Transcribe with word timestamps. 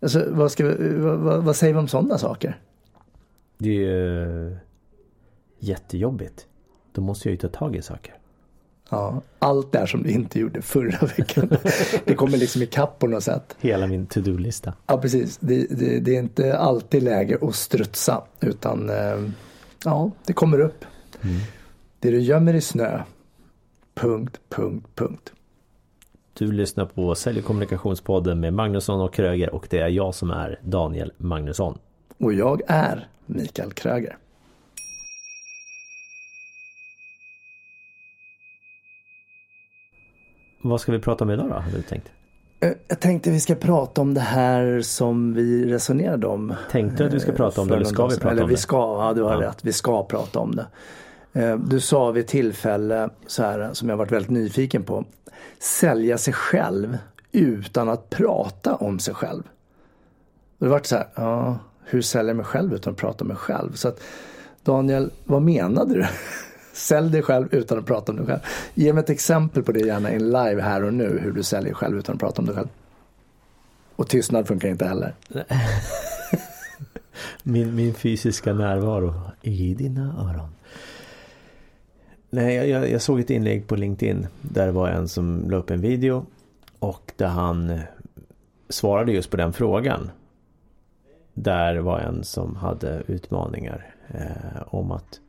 Alltså, 0.00 0.24
vad, 0.28 0.52
ska 0.52 0.74
vad, 0.96 1.44
vad 1.44 1.56
säger 1.56 1.74
vi 1.74 1.78
om 1.78 1.88
sådana 1.88 2.18
saker? 2.18 2.60
Det 3.58 3.68
är 3.68 3.72
ju 3.72 4.56
jättejobbigt. 5.58 6.46
Då 6.92 7.00
måste 7.00 7.28
jag 7.28 7.32
ju 7.32 7.36
ta 7.36 7.48
tag 7.48 7.76
i 7.76 7.82
saker. 7.82 8.14
Ja, 8.90 9.22
allt 9.38 9.72
det 9.72 9.78
här 9.78 9.86
som 9.86 10.02
du 10.02 10.10
inte 10.10 10.40
gjorde 10.40 10.62
förra 10.62 11.06
veckan. 11.06 11.48
det 12.04 12.14
kommer 12.14 12.38
liksom 12.38 12.62
ikapp 12.62 12.98
på 12.98 13.06
något 13.06 13.24
sätt. 13.24 13.56
Hela 13.60 13.86
min 13.86 14.06
to-do-lista. 14.06 14.72
Ja, 14.86 14.98
precis. 14.98 15.38
Det, 15.40 15.66
det, 15.70 16.00
det, 16.00 16.16
är 16.16 16.18
inte 16.18 16.58
alltid 16.58 17.02
läge 17.02 17.38
att 17.42 17.54
strutsa 17.54 18.22
utan 18.40 18.90
eh, 18.90 19.30
ja, 19.84 20.10
det 20.24 20.32
kommer 20.32 20.60
upp. 20.60 20.84
Mm. 21.22 21.36
Det 22.00 22.10
du 22.10 22.20
gömmer 22.20 22.54
i 22.54 22.60
snö. 22.60 23.02
Punkt, 23.94 24.40
punkt, 24.48 24.86
punkt. 24.94 25.32
Du 26.38 26.52
lyssnar 26.52 26.86
på 26.86 27.14
Sälj 27.14 27.38
och 27.38 27.44
kommunikationspodden 27.44 28.40
med 28.40 28.54
Magnusson 28.54 29.00
och 29.00 29.14
Kröger 29.14 29.54
och 29.54 29.66
det 29.70 29.78
är 29.78 29.88
jag 29.88 30.14
som 30.14 30.30
är 30.30 30.60
Daniel 30.62 31.12
Magnusson. 31.16 31.78
Och 32.18 32.32
jag 32.32 32.62
är 32.66 33.08
Mikael 33.26 33.72
Kröger. 33.72 34.16
Vad 40.62 40.80
ska 40.80 40.92
vi 40.92 40.98
prata 40.98 41.24
om 41.24 41.30
idag 41.30 41.48
då, 41.48 41.54
har 41.54 41.70
du 41.70 41.82
tänkt? 41.82 42.10
Eh, 42.60 42.72
jag 42.88 43.00
tänkte 43.00 43.30
vi 43.30 43.40
ska 43.40 43.54
prata 43.54 44.00
om 44.00 44.14
det 44.14 44.20
här 44.20 44.80
som 44.80 45.34
vi 45.34 45.72
resonerade 45.72 46.26
om. 46.26 46.54
Tänkte 46.70 47.02
du 47.02 47.08
att 47.08 47.14
vi 47.14 47.20
ska 47.20 47.32
prata 47.32 47.60
om 47.60 47.68
det 47.68 47.74
eller 47.74 47.84
ska 47.84 48.06
vi 48.06 48.16
prata 48.16 48.30
eller 48.30 48.42
om 48.42 48.48
vi 48.48 48.54
det? 48.54 48.60
Ska, 48.60 48.76
ja, 48.76 49.12
du 49.14 49.22
har 49.22 49.42
ja. 49.42 49.48
rätt. 49.48 49.64
Vi 49.64 49.72
ska 49.72 50.04
prata 50.04 50.38
om 50.38 50.54
det. 50.54 50.66
Eh, 51.32 51.56
du 51.58 51.80
sa 51.80 52.10
vid 52.10 52.24
ett 52.24 52.30
tillfälle 52.30 53.10
så 53.26 53.42
här 53.42 53.70
som 53.72 53.88
jag 53.88 53.96
varit 53.96 54.12
väldigt 54.12 54.30
nyfiken 54.30 54.82
på. 54.82 55.04
Sälja 55.58 56.18
sig 56.18 56.34
själv 56.34 56.98
utan 57.32 57.88
att 57.88 58.10
prata 58.10 58.74
om 58.74 58.98
sig 58.98 59.14
själv. 59.14 59.42
Och 60.58 60.66
det 60.66 60.70
vart 60.70 60.86
så 60.86 60.96
här, 60.96 61.06
ja, 61.14 61.58
hur 61.84 62.02
säljer 62.02 62.28
jag 62.28 62.36
mig 62.36 62.46
själv 62.46 62.74
utan 62.74 62.92
att 62.92 62.98
prata 62.98 63.24
om 63.24 63.28
mig 63.28 63.36
själv? 63.36 63.72
Så 63.72 63.88
att, 63.88 64.00
Daniel, 64.62 65.10
vad 65.24 65.42
menade 65.42 65.94
du? 65.94 66.06
Sälj 66.72 67.10
dig 67.10 67.22
själv 67.22 67.54
utan 67.54 67.78
att 67.78 67.86
prata 67.86 68.12
om 68.12 68.18
dig 68.18 68.26
själv. 68.26 68.40
Ge 68.74 68.92
mig 68.92 69.02
ett 69.02 69.10
exempel 69.10 69.62
på 69.62 69.72
det 69.72 69.80
gärna 69.80 70.12
in 70.12 70.26
live 70.26 70.62
här 70.62 70.82
och 70.82 70.94
nu, 70.94 71.18
hur 71.22 71.32
du 71.32 71.42
säljer 71.42 71.64
dig 71.64 71.74
själv 71.74 71.98
utan 71.98 72.14
att 72.14 72.20
prata 72.20 72.42
om 72.42 72.46
dig 72.46 72.54
själv. 72.54 72.68
Och 73.96 74.08
tystnad 74.08 74.48
funkar 74.48 74.68
inte 74.68 74.86
heller. 74.86 75.14
min, 77.42 77.74
min 77.74 77.94
fysiska 77.94 78.52
närvaro 78.52 79.14
i 79.42 79.74
dina 79.74 80.14
öron. 80.18 80.48
Nej, 82.30 82.54
jag, 82.54 82.90
jag, 82.90 83.02
såg 83.02 83.20
ett 83.20 83.30
inlägg 83.30 83.66
på 83.66 83.76
LinkedIn 83.76 84.26
där 84.42 84.66
det 84.66 84.72
var 84.72 84.88
en 84.88 85.08
som 85.08 85.50
la 85.50 85.56
upp 85.56 85.70
en 85.70 85.80
video 85.80 86.26
och 86.78 87.12
där 87.16 87.26
han 87.26 87.80
svarade 88.68 89.12
just 89.12 89.30
på 89.30 89.36
den 89.36 89.52
frågan. 89.52 90.10
Där 91.34 91.76
var 91.76 91.98
en 91.98 92.24
som 92.24 92.56
hade 92.56 93.02
utmaningar 93.06 93.94
eh, 94.08 94.62
om 94.66 94.90
att 94.90 95.20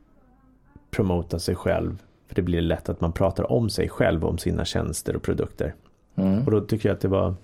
promota 0.92 1.39
sig 1.39 1.55
själv. 1.55 2.03
För 2.27 2.36
det 2.36 2.42
blir 2.42 2.61
lätt 2.61 2.89
att 2.89 3.02
man 3.02 3.11
pratar 3.11 3.52
om 3.52 3.70
sig 3.70 3.89
själv, 3.89 4.26
om 4.26 4.38
sina 4.38 4.65
tjänster 4.65 5.15
och 5.15 5.21
produkter. 5.21 5.76
Mm. 6.15 6.43
Och 6.45 6.52
då 6.52 6.61
tycker 6.61 6.89
jag 6.89 6.95
att 6.95 7.02
det 7.02 7.08
var 7.08 7.36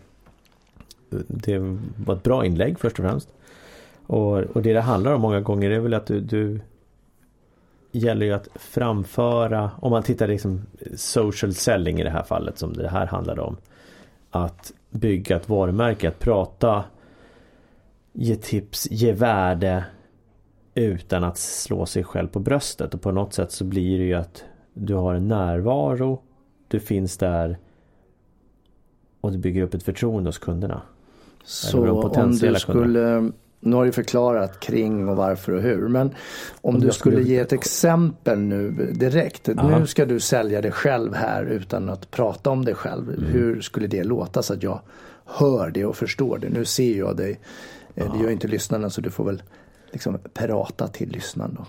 det 1.28 1.60
var 2.06 2.16
ett 2.16 2.24
bra 2.24 2.46
inlägg 2.46 2.80
först 2.80 3.00
och 3.00 3.06
främst. 3.06 3.30
Och, 4.08 4.38
och 4.38 4.62
det 4.62 4.74
det 4.74 4.82
handlar 4.82 5.14
om 5.14 5.22
många 5.22 5.42
gånger 5.42 5.70
är 5.72 5.80
väl 5.80 5.94
att 5.94 6.06
du, 6.06 6.20
du 6.20 6.60
gäller 7.98 8.26
ju 8.26 8.32
att 8.32 8.48
framföra, 8.56 9.72
om 9.80 9.92
man 9.92 10.04
tittar 10.04 10.28
liksom 10.28 10.62
social 10.96 11.54
selling 11.54 12.00
i 12.00 12.04
det 12.04 12.10
här 12.10 12.24
fallet 12.24 12.58
som 12.58 12.74
det 12.74 12.90
här 12.90 13.06
handlade 13.06 13.42
om. 13.42 13.58
Att 14.32 14.74
bygga 14.90 15.36
ett 15.36 15.50
varumärke, 15.50 16.08
att 16.08 16.20
prata, 16.20 16.84
ge 18.14 18.36
tips, 18.36 18.88
ge 18.92 19.12
värde 19.12 19.86
utan 20.74 21.24
att 21.24 21.38
slå 21.38 21.86
sig 21.86 22.04
själv 22.04 22.28
på 22.28 22.40
bröstet. 22.40 22.94
Och 22.94 23.02
på 23.02 23.12
något 23.12 23.34
sätt 23.34 23.52
så 23.52 23.64
blir 23.64 24.00
det 24.00 24.06
ju 24.06 24.14
att 24.14 24.44
du 24.74 24.94
har 24.94 25.16
en 25.16 25.28
närvaro, 25.28 26.22
du 26.68 26.80
finns 26.80 27.18
där 27.18 27.58
och 29.22 29.32
du 29.32 29.38
bygger 29.38 29.62
upp 29.62 29.74
ett 29.74 29.84
förtroende 29.84 30.28
hos 30.28 30.38
kunderna. 30.38 30.82
Så 31.44 31.90
om 31.90 32.32
du 32.32 32.38
skulle 32.38 32.60
kunder. 32.60 33.32
Nu 33.66 33.76
har 33.76 33.86
du 33.86 33.92
förklarat 33.92 34.60
kring 34.60 35.10
och 35.10 35.16
varför 35.16 35.52
och 35.52 35.62
hur. 35.62 35.88
Men 35.88 36.16
om, 36.62 36.80
du 36.80 36.92
skulle 36.92 37.22
ge 37.22 37.38
ett 37.38 37.54
exempel 37.54 38.40
nu 38.40 38.72
direkt. 38.94 39.50
Aha. 39.50 39.80
Nu 39.80 39.88
ska 39.88 40.06
du 40.06 40.20
sälja 40.20 40.62
dig 40.62 40.72
själv 40.72 41.14
här 41.14 41.44
utan 41.44 41.90
att 41.90 42.12
prata 42.12 42.50
om 42.50 42.66
dig 42.66 42.76
själv. 42.76 43.10
Mm. 43.10 43.24
Hur 43.24 43.62
skulle 43.62 43.88
det 43.88 44.04
låta 44.04 44.44
så 44.44 44.54
att 44.54 44.64
jag 44.64 44.82
hör 45.26 45.70
det 45.70 45.86
och 45.86 45.96
förstår 45.98 46.38
det. 46.38 46.50
Nu 46.50 46.66
ser 46.66 46.98
jag 46.98 47.18
dig. 47.18 47.40
Aha. 48.02 48.14
Det 48.14 48.24
gör 48.24 48.32
inte 48.32 48.48
lyssnarna 48.48 48.90
så 48.90 49.02
du 49.02 49.10
får 49.10 49.24
väl 49.24 49.44
liksom 49.92 50.20
prata 50.34 50.88
till 50.88 51.10
lyssnaren 51.10 51.58
då. 51.58 51.66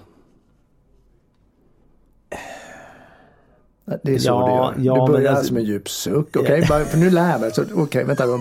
Det 4.02 4.14
är 4.14 4.18
så 4.18 4.28
ja, 4.28 4.72
du 4.76 4.82
gör. 4.82 5.06
Du 5.06 5.12
börjar 5.12 5.34
alltså... 5.34 5.52
med 5.52 5.60
en 5.60 5.66
djup 5.66 5.88
suck. 5.88 6.36
Okej, 6.36 6.62
okay? 6.62 6.84
för 6.84 6.98
nu 6.98 7.10
lär 7.10 7.30
jag 7.30 7.40
mig. 7.40 7.50
Okej, 7.58 7.74
okay, 7.74 8.04
vänta. 8.04 8.24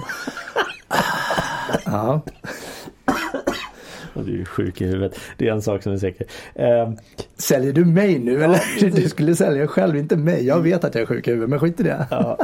ja. 1.85 2.22
Du 4.23 4.41
är 4.41 4.45
sjuk 4.45 4.81
i 4.81 4.85
huvudet. 4.85 5.19
Det 5.37 5.47
är 5.47 5.51
en 5.51 5.61
sak 5.61 5.83
som 5.83 5.93
är 5.93 5.97
säker. 5.97 6.27
Eh, 6.55 6.91
Säljer 7.37 7.73
du 7.73 7.85
mig 7.85 8.19
nu 8.19 8.43
eller? 8.43 8.61
Ja, 8.79 8.89
du 8.89 9.09
skulle 9.09 9.35
sälja 9.35 9.67
själv, 9.67 9.97
inte 9.97 10.15
mig. 10.17 10.45
Jag 10.45 10.61
vet 10.61 10.83
att 10.83 10.95
jag 10.95 11.01
är 11.01 11.05
sjuk 11.05 11.27
i 11.27 11.31
huvudet, 11.31 11.49
men 11.49 11.59
skit 11.59 11.79
i 11.79 11.83
det. 11.83 12.07
Ja, 12.11 12.37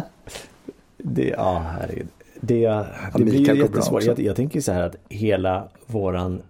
det, 0.97 1.27
ja 1.27 1.65
herregud. 1.79 2.07
Det, 2.41 2.67
det 3.15 3.23
blir 3.23 3.49
ju 3.49 3.57
jättesvårt. 3.57 4.03
Jag, 4.03 4.19
jag 4.19 4.35
tänker 4.35 4.61
så 4.61 4.71
här 4.71 4.81
att 4.83 4.95
hela 5.09 5.67
våran 5.87 6.41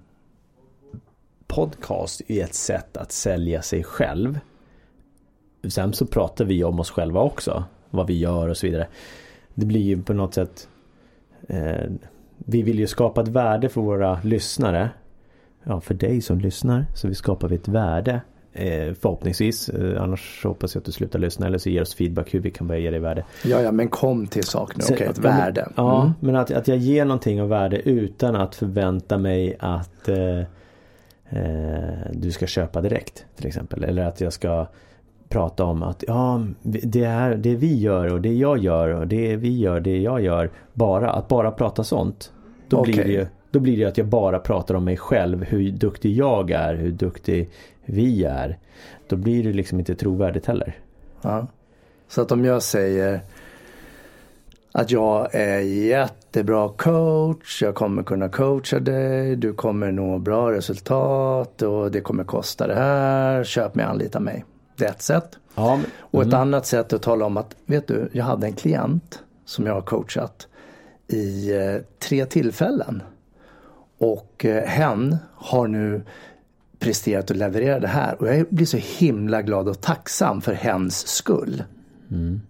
podcast 1.47 2.21
är 2.27 2.43
ett 2.43 2.53
sätt 2.53 2.97
att 2.97 3.11
sälja 3.11 3.61
sig 3.61 3.83
själv. 3.83 4.39
Sen 5.69 5.93
så 5.93 6.05
pratar 6.05 6.45
vi 6.45 6.63
om 6.63 6.79
oss 6.79 6.91
själva 6.91 7.21
också. 7.21 7.63
Vad 7.89 8.07
vi 8.07 8.19
gör 8.19 8.47
och 8.47 8.57
så 8.57 8.67
vidare. 8.67 8.87
Det 9.53 9.65
blir 9.65 9.81
ju 9.81 10.01
på 10.01 10.13
något 10.13 10.33
sätt 10.33 10.67
eh, 11.47 11.91
Vi 12.37 12.61
vill 12.61 12.79
ju 12.79 12.87
skapa 12.87 13.21
ett 13.21 13.27
värde 13.27 13.69
för 13.69 13.81
våra 13.81 14.19
lyssnare 14.23 14.89
ja, 15.63 15.81
för 15.81 15.93
dig 15.93 16.21
som 16.21 16.39
lyssnar. 16.39 16.85
Så 16.95 17.07
vi 17.07 17.15
skapar 17.15 17.47
vi 17.47 17.55
ett 17.55 17.67
värde. 17.67 18.21
Eh, 18.53 18.93
förhoppningsvis. 18.93 19.69
Eh, 19.69 20.03
annars 20.03 20.43
hoppas 20.43 20.75
jag 20.75 20.81
att 20.81 20.85
du 20.85 20.91
slutar 20.91 21.19
lyssna 21.19 21.47
eller 21.47 21.57
så 21.57 21.69
ger 21.69 21.81
oss 21.81 21.95
feedback 21.95 22.33
hur 22.33 22.39
vi 22.39 22.51
kan 22.51 22.67
börja 22.67 22.81
ge 22.81 22.91
dig 22.91 22.99
värde. 22.99 23.25
Ja, 23.43 23.61
ja, 23.61 23.71
men 23.71 23.87
kom 23.87 24.27
till 24.27 24.43
sak 24.43 24.77
nu. 24.77 24.83
Okej, 24.83 24.95
okay, 24.95 25.07
ett 25.07 25.17
värde. 25.17 25.61
Mm. 25.61 25.73
Ja, 25.75 26.13
men 26.19 26.35
att, 26.35 26.51
att 26.51 26.67
jag 26.67 26.77
ger 26.77 27.05
någonting 27.05 27.41
av 27.41 27.49
värde 27.49 27.81
utan 27.89 28.35
att 28.35 28.55
förvänta 28.55 29.17
mig 29.17 29.55
att 29.59 30.09
eh, 30.09 30.39
eh, 31.29 32.11
du 32.13 32.31
ska 32.31 32.47
köpa 32.47 32.81
direkt. 32.81 33.25
Till 33.35 33.47
exempel. 33.47 33.83
Eller 33.83 34.05
att 34.05 34.21
jag 34.21 34.33
ska 34.33 34.67
prata 35.29 35.63
om 35.63 35.83
att 35.83 36.03
ja, 36.07 36.45
det 36.63 37.03
är 37.03 37.35
det 37.35 37.55
vi 37.55 37.79
gör 37.79 38.13
och 38.13 38.21
det 38.21 38.33
jag 38.33 38.57
gör 38.57 38.89
och 38.89 39.07
det 39.07 39.35
vi 39.35 39.59
gör, 39.59 39.79
det 39.79 39.97
jag 39.97 40.21
gör. 40.21 40.51
Bara 40.73 41.11
att 41.11 41.27
bara 41.27 41.51
prata 41.51 41.83
sånt. 41.83 42.33
Då 42.67 42.79
okay. 42.79 42.93
blir 42.93 43.03
det 43.03 43.11
ju 43.11 43.27
då 43.51 43.59
blir 43.59 43.77
det 43.77 43.85
att 43.85 43.97
jag 43.97 44.07
bara 44.07 44.39
pratar 44.39 44.75
om 44.75 44.83
mig 44.83 44.97
själv, 44.97 45.43
hur 45.43 45.71
duktig 45.71 46.15
jag 46.15 46.51
är, 46.51 46.75
hur 46.75 46.91
duktig 46.91 47.49
vi 47.85 48.23
är. 48.23 48.57
Då 49.07 49.15
blir 49.15 49.43
det 49.43 49.53
liksom 49.53 49.79
inte 49.79 49.95
trovärdigt 49.95 50.45
heller. 50.45 50.77
Ja. 51.21 51.47
Så 52.07 52.21
att 52.21 52.31
om 52.31 52.45
jag 52.45 52.63
säger 52.63 53.21
att 54.71 54.91
jag 54.91 55.35
är 55.35 55.59
jättebra 55.59 56.69
coach, 56.69 57.61
jag 57.61 57.75
kommer 57.75 58.03
kunna 58.03 58.29
coacha 58.29 58.79
dig, 58.79 59.35
du 59.35 59.53
kommer 59.53 59.91
nå 59.91 60.19
bra 60.19 60.51
resultat 60.51 61.61
och 61.61 61.91
det 61.91 62.01
kommer 62.01 62.23
kosta 62.23 62.67
det 62.67 62.75
här, 62.75 63.43
köp 63.43 63.75
mig, 63.75 63.85
anlita 63.85 64.19
mig. 64.19 64.45
Det 64.75 64.85
är 64.85 64.89
ett 64.89 65.01
sätt. 65.01 65.37
Ja, 65.55 65.73
mm. 65.73 65.85
Och 65.97 66.21
ett 66.21 66.27
mm. 66.27 66.39
annat 66.39 66.65
sätt 66.65 66.93
att 66.93 67.01
tala 67.01 67.25
om 67.25 67.37
att, 67.37 67.55
vet 67.65 67.87
du, 67.87 68.09
jag 68.11 68.25
hade 68.25 68.47
en 68.47 68.53
klient 68.53 69.23
som 69.45 69.65
jag 69.65 69.73
har 69.73 69.81
coachat 69.81 70.47
i 71.07 71.55
eh, 71.55 71.81
tre 71.99 72.25
tillfällen. 72.25 73.03
Och 74.01 74.45
eh, 74.45 74.63
hen 74.63 75.17
har 75.35 75.67
nu 75.67 76.01
presterat 76.79 77.29
och 77.29 77.35
levererat 77.35 77.81
det 77.81 77.87
här. 77.87 78.21
Och 78.21 78.27
jag 78.27 78.45
blir 78.49 78.65
så 78.65 78.77
himla 78.77 79.41
glad 79.41 79.69
och 79.69 79.81
tacksam 79.81 80.41
för 80.41 80.53
hens 80.53 81.07
skull. 81.07 81.63
Mm. 82.11 82.41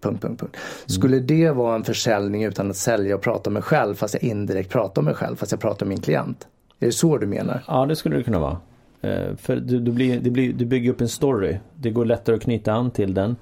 Punkt, 0.00 0.22
punkt, 0.22 0.40
punkt. 0.40 0.56
Skulle 0.86 1.18
det 1.18 1.50
vara 1.50 1.74
en 1.74 1.84
försäljning 1.84 2.44
utan 2.44 2.70
att 2.70 2.76
sälja 2.76 3.14
och 3.14 3.20
prata 3.20 3.50
om 3.50 3.54
mig 3.54 3.62
själv 3.62 3.94
fast 3.94 4.14
jag 4.14 4.22
indirekt 4.22 4.70
pratar 4.70 5.02
om 5.02 5.04
mig 5.04 5.14
själv 5.14 5.36
fast 5.36 5.52
jag 5.52 5.60
pratar 5.60 5.86
om 5.86 5.88
min 5.88 6.00
klient? 6.00 6.48
Är 6.80 6.86
det 6.86 6.92
så 6.92 7.18
du 7.18 7.26
menar? 7.26 7.64
Ja, 7.66 7.86
det 7.86 7.96
skulle 7.96 8.16
det 8.16 8.22
kunna 8.22 8.38
vara. 8.38 8.58
Eh, 9.00 9.36
för 9.36 9.56
du, 9.56 9.80
du, 9.80 9.92
blir, 9.92 10.20
det 10.20 10.30
blir, 10.30 10.52
du 10.52 10.64
bygger 10.64 10.90
upp 10.90 11.00
en 11.00 11.08
story. 11.08 11.58
Det 11.74 11.90
går 11.90 12.04
lättare 12.04 12.36
att 12.36 12.42
knyta 12.42 12.72
an 12.72 12.90
till 12.90 13.14
den. 13.14 13.36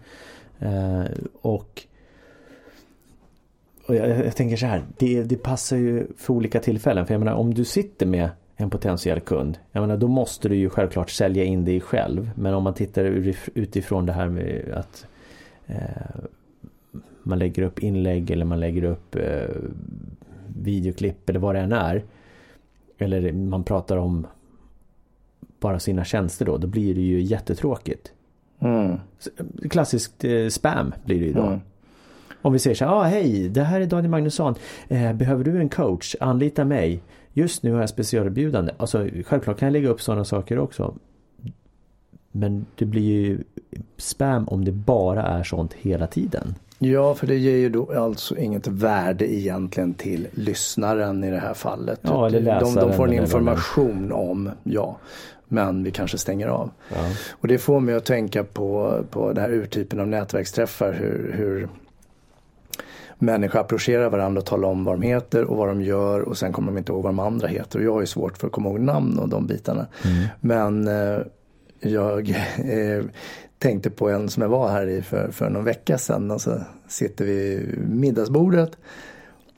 Eh, 0.58 1.04
och 1.40 1.86
och 3.88 3.94
jag, 3.94 4.08
jag, 4.08 4.36
tänker 4.36 4.56
så 4.56 4.66
här, 4.66 4.84
det, 4.98 5.22
det 5.22 5.36
passar 5.36 5.76
ju 5.76 6.06
för 6.16 6.34
olika 6.34 6.60
tillfällen. 6.60 7.06
För 7.06 7.14
jag 7.14 7.18
menar 7.18 7.34
om 7.34 7.54
du 7.54 7.64
sitter 7.64 8.06
med 8.06 8.28
en 8.56 8.70
potentiell 8.70 9.20
kund. 9.20 9.58
Jag 9.72 9.80
menar 9.80 9.96
då 9.96 10.08
måste 10.08 10.48
du 10.48 10.56
ju 10.56 10.70
självklart 10.70 11.10
sälja 11.10 11.44
in 11.44 11.64
dig 11.64 11.80
själv. 11.80 12.30
Men 12.34 12.54
om 12.54 12.62
man 12.62 12.74
tittar 12.74 13.04
utifrån 13.54 14.06
det 14.06 14.12
här 14.12 14.28
med 14.28 14.72
att 14.74 15.06
eh, 15.66 16.20
man 17.22 17.38
lägger 17.38 17.62
upp 17.62 17.78
inlägg 17.78 18.30
eller 18.30 18.44
man 18.44 18.60
lägger 18.60 18.84
upp 18.84 19.16
eh, 19.16 19.56
videoklipp 20.56 21.30
eller 21.30 21.40
vad 21.40 21.54
det 21.54 21.60
än 21.60 21.72
är. 21.72 22.04
Eller 22.98 23.32
man 23.32 23.64
pratar 23.64 23.96
om 23.96 24.26
bara 25.60 25.78
sina 25.78 26.04
tjänster 26.04 26.44
då. 26.44 26.56
Då 26.56 26.66
blir 26.66 26.94
det 26.94 27.00
ju 27.00 27.20
jättetråkigt. 27.20 28.12
Mm. 28.58 28.96
Klassiskt 29.70 30.24
eh, 30.24 30.48
spam 30.48 30.94
blir 31.04 31.20
det 31.20 31.26
ju 31.26 31.32
då. 31.32 31.42
Mm. 31.42 31.60
Om 32.42 32.52
vi 32.52 32.58
säger 32.58 32.76
så 32.76 32.84
här, 32.84 32.92
ah, 32.92 33.02
hej, 33.02 33.48
det 33.48 33.62
här 33.62 33.80
är 33.80 33.86
Daniel 33.86 34.10
Magnusson. 34.10 34.54
Eh, 34.88 35.12
behöver 35.12 35.44
du 35.44 35.60
en 35.60 35.68
coach? 35.68 36.16
Anlita 36.20 36.64
mig. 36.64 37.02
Just 37.32 37.62
nu 37.62 37.72
har 37.72 37.80
jag 37.80 37.88
specialerbjudande. 37.88 38.72
Alltså 38.76 39.08
självklart 39.26 39.58
kan 39.58 39.66
jag 39.66 39.72
lägga 39.72 39.88
upp 39.88 40.02
sådana 40.02 40.24
saker 40.24 40.58
också. 40.58 40.94
Men 42.32 42.66
det 42.74 42.84
blir 42.84 43.02
ju 43.02 43.38
spam 43.96 44.48
om 44.48 44.64
det 44.64 44.72
bara 44.72 45.22
är 45.22 45.42
sånt 45.42 45.72
hela 45.72 46.06
tiden. 46.06 46.54
Ja, 46.78 47.14
för 47.14 47.26
det 47.26 47.36
ger 47.36 47.56
ju 47.56 47.68
då 47.68 47.92
alltså 47.92 48.36
inget 48.36 48.66
värde 48.66 49.34
egentligen 49.34 49.94
till 49.94 50.28
lyssnaren 50.32 51.24
i 51.24 51.30
det 51.30 51.38
här 51.38 51.54
fallet. 51.54 52.00
Ja, 52.02 52.26
eller 52.26 52.40
läsaren. 52.40 52.74
De, 52.74 52.80
de 52.80 52.92
får 52.92 53.08
en 53.08 53.14
information 53.14 54.12
om, 54.12 54.50
ja. 54.62 54.96
Men 55.48 55.84
vi 55.84 55.90
kanske 55.90 56.18
stänger 56.18 56.48
av. 56.48 56.70
Ja. 56.94 56.96
Och 57.30 57.48
det 57.48 57.58
får 57.58 57.80
mig 57.80 57.94
att 57.94 58.04
tänka 58.04 58.44
på, 58.44 59.02
på 59.10 59.32
den 59.32 59.42
här 59.42 59.50
urtypen 59.50 60.00
av 60.00 60.08
nätverksträffar. 60.08 60.92
Hur, 60.92 61.32
hur 61.36 61.68
människor 63.18 63.58
approcherar 63.58 64.10
varandra 64.10 64.40
och 64.40 64.46
talar 64.46 64.68
om 64.68 64.84
vad 64.84 64.94
de 64.94 65.02
heter 65.02 65.44
och 65.44 65.56
vad 65.56 65.68
de 65.68 65.82
gör 65.82 66.20
och 66.20 66.38
sen 66.38 66.52
kommer 66.52 66.72
de 66.72 66.78
inte 66.78 66.92
ihåg 66.92 67.02
vad 67.02 67.12
de 67.12 67.18
andra 67.18 67.48
heter. 67.48 67.78
Och 67.78 67.84
jag 67.84 67.92
har 67.92 68.00
ju 68.00 68.06
svårt 68.06 68.38
för 68.38 68.46
att 68.46 68.52
komma 68.52 68.68
ihåg 68.68 68.80
namn 68.80 69.18
och 69.18 69.28
de 69.28 69.46
bitarna. 69.46 69.86
Mm. 70.04 70.28
Men 70.40 70.88
eh, 70.88 71.20
jag 71.80 72.30
eh, 72.58 73.04
tänkte 73.58 73.90
på 73.90 74.10
en 74.10 74.28
som 74.28 74.42
jag 74.42 74.48
var 74.48 74.68
här 74.68 74.86
i 74.86 75.02
för, 75.02 75.30
för 75.30 75.50
någon 75.50 75.64
vecka 75.64 75.98
sedan. 75.98 76.30
Och 76.30 76.40
så 76.40 76.60
sitter 76.88 77.24
vi 77.24 77.56
vid 77.56 77.88
middagsbordet. 77.88 78.70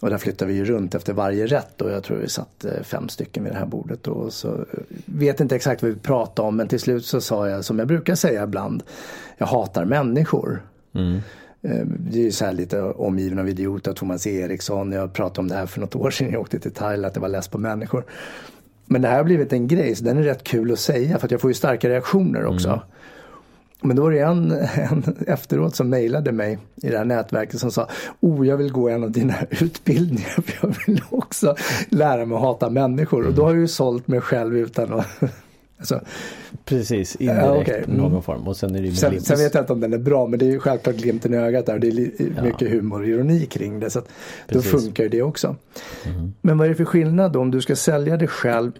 Och 0.00 0.10
där 0.10 0.18
flyttar 0.18 0.46
vi 0.46 0.54
ju 0.54 0.64
runt 0.64 0.94
efter 0.94 1.12
varje 1.12 1.46
rätt 1.46 1.82
och 1.82 1.90
jag 1.90 2.02
tror 2.02 2.16
vi 2.16 2.28
satt 2.28 2.64
eh, 2.64 2.82
fem 2.82 3.08
stycken 3.08 3.44
vid 3.44 3.52
det 3.52 3.58
här 3.58 3.66
bordet. 3.66 4.06
Och 4.06 4.32
så 4.32 4.48
eh, 4.48 4.64
vet 5.04 5.40
inte 5.40 5.56
exakt 5.56 5.82
vad 5.82 5.90
vi 5.90 5.98
pratade 5.98 6.48
om 6.48 6.56
men 6.56 6.68
till 6.68 6.80
slut 6.80 7.04
så 7.04 7.20
sa 7.20 7.48
jag 7.48 7.64
som 7.64 7.78
jag 7.78 7.88
brukar 7.88 8.14
säga 8.14 8.44
ibland. 8.44 8.82
Jag 9.38 9.46
hatar 9.46 9.84
människor. 9.84 10.62
Mm. 10.94 11.20
Eh, 11.62 11.86
det 11.86 12.26
är 12.26 12.30
så 12.30 12.44
här 12.44 12.52
lite 12.52 12.82
omgiven 12.82 13.38
av 13.38 13.48
idioter, 13.48 13.92
Thomas 13.92 14.26
Eriksson, 14.26 14.92
jag 14.92 15.12
pratade 15.12 15.40
om 15.40 15.48
det 15.48 15.54
här 15.54 15.66
för 15.66 15.80
något 15.80 15.96
år 15.96 16.10
sedan, 16.10 16.32
jag 16.32 16.40
åkte 16.40 16.58
till 16.58 16.72
Thailand, 16.72 17.06
att 17.06 17.16
jag 17.16 17.20
var 17.20 17.28
less 17.28 17.48
på 17.48 17.58
människor. 17.58 18.04
Men 18.86 19.02
det 19.02 19.08
här 19.08 19.16
har 19.16 19.24
blivit 19.24 19.52
en 19.52 19.68
grej, 19.68 19.96
så 19.96 20.04
den 20.04 20.18
är 20.18 20.22
rätt 20.22 20.44
kul 20.44 20.72
att 20.72 20.78
säga 20.78 21.18
för 21.18 21.26
att 21.26 21.30
jag 21.30 21.40
får 21.40 21.50
ju 21.50 21.54
starka 21.54 21.88
reaktioner 21.88 22.46
också. 22.46 22.68
Mm. 22.68 22.80
Men 23.80 23.96
då 23.96 24.02
var 24.02 24.10
det 24.10 24.20
en, 24.20 24.50
en 24.90 25.16
efteråt 25.26 25.76
som 25.76 25.88
mejlade 25.88 26.32
mig 26.32 26.58
i 26.76 26.88
det 26.88 26.98
här 26.98 27.04
nätverket 27.04 27.60
som 27.60 27.70
sa 27.70 27.88
Oh, 28.20 28.46
jag 28.46 28.56
vill 28.56 28.72
gå 28.72 28.88
en 28.88 29.04
av 29.04 29.10
dina 29.10 29.34
utbildningar 29.50 30.42
för 30.42 30.58
jag 30.62 30.74
vill 30.86 31.02
också 31.10 31.56
lära 31.88 32.26
mig 32.26 32.36
att 32.36 32.42
hata 32.42 32.70
människor. 32.70 33.18
Mm. 33.18 33.28
Och 33.28 33.36
då 33.36 33.42
har 33.42 33.50
jag 33.50 33.60
ju 33.60 33.68
sålt 33.68 34.08
mig 34.08 34.20
själv 34.20 34.56
utan 34.56 34.92
att 34.92 35.06
Alltså, 35.78 36.00
Precis, 36.64 37.16
indirekt 37.16 37.44
ja, 37.44 37.60
okay. 37.60 37.82
mm. 37.84 37.96
någon 37.96 38.22
form. 38.22 38.48
Och 38.48 38.56
sen, 38.56 38.74
är 38.74 38.82
det 38.82 38.92
sen, 38.92 39.20
sen, 39.20 39.38
vet 39.38 39.54
jag 39.54 39.62
inte 39.62 39.72
om 39.72 39.80
den 39.80 39.92
är 39.92 39.98
bra 39.98 40.26
men 40.26 40.38
det 40.38 40.50
är 40.50 40.58
självklart 40.58 40.96
glimten 40.96 41.34
i 41.34 41.36
ögat 41.36 41.66
där. 41.66 41.78
Det 41.78 41.88
är 41.88 42.10
ja. 42.36 42.42
mycket 42.42 42.70
humor 42.70 43.00
och 43.00 43.08
ironi 43.08 43.46
kring 43.46 43.80
det. 43.80 43.90
Så 43.90 43.98
att 43.98 44.08
då 44.48 44.62
funkar 44.62 45.08
det 45.08 45.22
också. 45.22 45.56
Mm. 46.04 46.34
Men 46.40 46.58
vad 46.58 46.64
är 46.64 46.68
det 46.68 46.76
för 46.76 46.84
skillnad 46.84 47.32
då 47.32 47.40
om 47.40 47.50
du 47.50 47.60
ska 47.60 47.76
sälja 47.76 48.16
dig 48.16 48.28
själv 48.28 48.72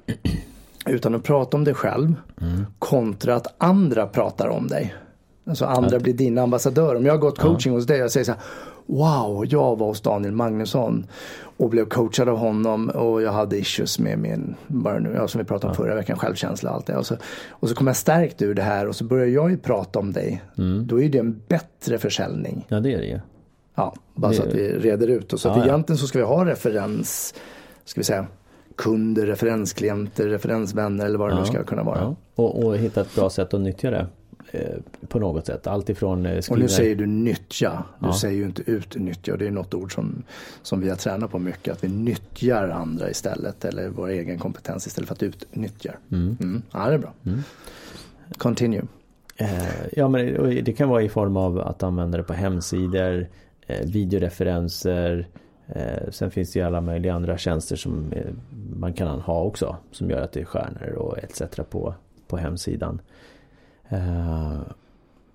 utan 0.87 1.15
att 1.15 1.23
prata 1.23 1.57
om 1.57 1.65
dig 1.65 1.75
själv 1.75 2.15
mm. 2.41 2.67
kontra 2.79 3.35
att 3.35 3.55
andra 3.59 4.07
pratar 4.07 4.49
om 4.49 4.69
dig. 4.69 4.95
Alltså 5.49 5.65
andra 5.65 5.97
att... 5.97 6.03
blir 6.03 6.15
dina 6.15 6.43
ambassadörer. 6.43 6.97
Om 6.97 7.07
jag 7.07 7.13
har 7.13 7.19
gått 7.19 7.39
coaching 7.39 7.73
ja. 7.73 7.79
hos 7.79 7.87
dig 7.87 8.05
och 8.05 8.13
säger 8.13 8.25
så 8.25 8.33
här 8.33 8.41
Wow, 8.91 9.47
jag 9.49 9.79
var 9.79 9.87
hos 9.87 10.01
Daniel 10.01 10.33
Magnusson 10.33 11.07
och 11.57 11.71
blev 11.71 11.89
coachad 11.89 12.29
av 12.29 12.37
honom 12.37 12.89
och 12.89 13.23
jag 13.23 13.33
hade 13.33 13.59
issues 13.59 13.99
med 13.99 14.19
min, 14.19 14.55
bara 14.67 14.99
nu, 14.99 15.13
ja, 15.15 15.29
som 15.29 15.39
vi 15.39 15.45
pratade 15.45 15.67
om 15.67 15.75
ja. 15.79 15.85
förra 15.85 15.95
veckan, 15.95 16.19
självkänsla 16.19 16.71
och 16.71 16.77
allt 16.77 16.87
det. 16.87 16.97
Och 16.97 17.07
så, 17.07 17.17
och 17.51 17.69
så 17.69 17.75
kom 17.75 17.87
jag 17.87 17.97
stärkt 17.97 18.43
ur 18.43 18.55
det 18.55 18.63
här 18.63 18.89
och 18.89 18.97
så 18.97 19.05
börjar 19.05 19.27
jag 19.27 19.51
ju 19.51 19.57
prata 19.57 19.99
om 19.99 20.13
dig. 20.13 20.43
Mm. 20.59 20.87
Då 20.87 21.03
är 21.03 21.09
det 21.09 21.19
en 21.19 21.43
bättre 21.49 21.99
försäljning. 21.99 22.67
Ja 22.69 22.81
det 22.81 22.95
är 22.95 22.99
det 22.99 23.07
ju. 23.07 23.21
Ja, 23.75 23.95
bara 24.15 24.31
det... 24.31 24.37
så 24.37 24.43
att 24.43 24.55
vi 24.55 24.69
reder 24.69 25.09
ut. 25.09 25.33
Och 25.33 25.41
så 25.41 25.49
ja, 25.49 25.53
att 25.53 25.67
egentligen 25.67 25.99
så 25.99 26.07
ska 26.07 26.19
vi 26.19 26.25
ha 26.25 26.45
referens, 26.45 27.35
ska 27.85 28.01
vi 28.01 28.05
säga, 28.05 28.27
kunder, 28.77 29.27
referensklienter, 29.27 30.29
referensvänner 30.29 31.07
eller 31.07 31.19
vad 31.19 31.31
det 31.31 31.35
ja, 31.35 31.41
nu 31.41 31.47
ska 31.47 31.65
kunna 31.65 31.83
vara. 31.83 31.99
Ja. 31.99 32.17
Och, 32.35 32.65
och 32.65 32.77
hitta 32.77 33.01
ett 33.01 33.15
bra 33.15 33.31
sätt 33.31 33.55
att 33.55 33.61
nyttja 33.61 33.91
det. 33.91 34.07
Eh, 34.51 34.77
på 35.09 35.19
något 35.19 35.47
sätt. 35.47 35.67
Alltifrån 35.67 36.27
eh, 36.27 36.41
skriva... 36.41 36.55
Och 36.55 36.61
nu 36.61 36.69
säger 36.69 36.97
du 36.97 37.07
nyttja. 37.07 37.85
Du 37.99 38.07
ja. 38.07 38.15
säger 38.15 38.37
ju 38.37 38.45
inte 38.45 38.63
utnyttja. 38.71 39.37
Det 39.37 39.47
är 39.47 39.51
något 39.51 39.75
ord 39.75 39.95
som, 39.95 40.23
som 40.63 40.81
vi 40.81 40.89
har 40.89 40.97
tränat 40.97 41.31
på 41.31 41.39
mycket. 41.39 41.73
Att 41.73 41.85
vi 41.85 41.89
nyttjar 41.89 42.69
andra 42.69 43.11
istället. 43.11 43.65
Eller 43.65 43.89
vår 43.89 44.09
egen 44.09 44.39
kompetens 44.39 44.87
istället 44.87 45.09
för 45.09 45.15
att 45.15 45.23
utnyttja. 45.23 45.95
Mm. 46.13 46.37
Mm. 46.41 46.63
Ja, 46.73 46.89
det 46.89 46.95
är 46.95 46.99
bra. 46.99 47.13
Mm. 47.27 47.43
Continue. 48.39 48.83
Eh, 49.37 49.87
ja, 49.93 50.09
men 50.09 50.25
det 50.65 50.73
kan 50.73 50.89
vara 50.89 51.03
i 51.03 51.09
form 51.09 51.37
av 51.37 51.59
att 51.59 51.83
använda 51.83 52.19
det 52.19 52.25
på 52.25 52.33
hemsidor, 52.33 53.27
eh, 53.67 53.87
videoreferenser. 53.87 55.29
Eh, 55.67 56.11
sen 56.11 56.31
finns 56.31 56.53
det 56.53 56.59
ju 56.59 56.67
alla 56.67 56.81
möjliga 56.81 57.15
andra 57.15 57.39
tjänster 57.39 57.77
som 57.77 58.13
eh, 58.13 58.33
man 58.77 58.93
kan 58.93 59.21
ha 59.21 59.43
också. 59.43 59.77
Som 59.93 60.11
gör 60.11 60.23
att 60.23 60.33
det 60.33 60.41
är 60.41 60.45
stjärnor 60.45 60.93
och 60.93 61.19
etc. 61.19 61.43
på, 61.71 61.95
på 62.29 62.37
hemsidan. 62.37 63.01
Eh, 63.89 64.61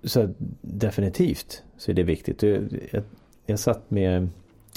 så 0.02 0.28
definitivt 0.60 1.62
så 1.76 1.90
är 1.90 1.94
det 1.94 2.02
viktigt. 2.02 2.42
Jag, 2.42 2.68
jag 3.46 3.58
satt 3.58 3.90
med, 3.90 4.28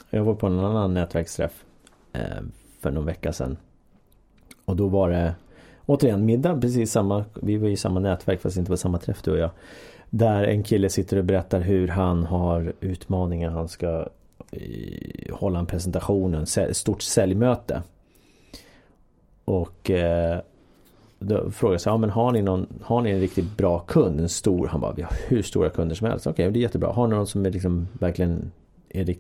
jag 0.10 0.24
var 0.24 0.36
på 0.36 0.48
en 0.48 0.60
annan 0.60 0.94
nätverksträff 0.94 1.66
eh, 2.14 2.44
för 2.80 2.92
någon 2.92 3.06
vecka 3.06 3.34
sedan. 3.34 3.58
Och 4.66 4.76
då 4.76 4.88
var 4.88 5.10
det 5.10 5.36
återigen 5.86 6.26
middag, 6.26 6.62
precis 6.62 6.92
samma, 6.92 7.26
vi 7.42 7.58
var 7.58 7.70
i 7.70 7.78
samma 7.78 8.00
nätverk 8.00 8.42
fast 8.42 8.58
inte 8.58 8.72
på 8.72 8.78
samma 8.78 8.98
träff 8.98 9.22
du 9.22 9.32
och 9.32 9.38
jag. 9.38 9.52
Där 10.10 10.44
en 10.44 10.64
kille 10.64 10.90
sitter 10.90 11.18
och 11.18 11.26
berättar 11.26 11.60
hur 11.60 11.88
han 11.88 12.24
har 12.24 12.74
utmaningar, 12.80 13.50
han 13.50 13.68
ska 13.68 14.10
eh, 14.52 15.36
hålla 15.36 15.60
en 15.60 15.66
presentation, 15.66 16.34
ett 16.34 16.78
stort 16.78 17.02
säljmöte. 17.02 17.84
Och 19.46 19.92
då 21.20 21.52
frågade 21.52 21.82
jag 21.86 21.94
ja, 21.94 21.98
men 21.98 22.10
har 22.10 22.32
ni, 22.32 22.42
någon, 22.42 22.68
har 22.82 23.02
ni 23.02 23.12
en 23.12 23.20
riktigt 23.20 23.58
bra 23.58 23.80
kund? 23.80 24.20
En 24.20 24.30
stor? 24.30 24.68
Han 24.68 24.82
bara, 24.82 24.94
vi 24.94 25.02
har 25.02 25.14
hur 25.28 25.42
stora 25.42 25.70
kunder 25.70 25.96
som 25.96 26.08
helst. 26.08 26.28
Okej, 26.28 26.46
okay, 26.46 26.54
det 26.54 26.60
är 26.60 26.62
jättebra. 26.62 26.92
Har 26.92 27.08
ni 27.08 27.16
någon 27.16 27.28
som 27.28 27.46
är 27.46 27.52
liksom 27.52 27.88
verkligen 28.00 28.52
är 28.90 29.16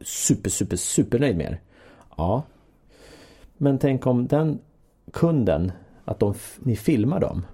super, 0.00 0.50
super, 0.50 0.76
super 0.76 1.18
nöjd 1.18 1.36
med 1.36 1.46
er? 1.46 1.60
Ja. 2.16 2.42
Men 3.56 3.78
tänk 3.78 4.06
om 4.06 4.26
den 4.26 4.58
kunden, 5.12 5.72
att 6.04 6.18
de, 6.18 6.34
ni 6.58 6.76
filmar 6.76 7.20
dem. 7.20 7.46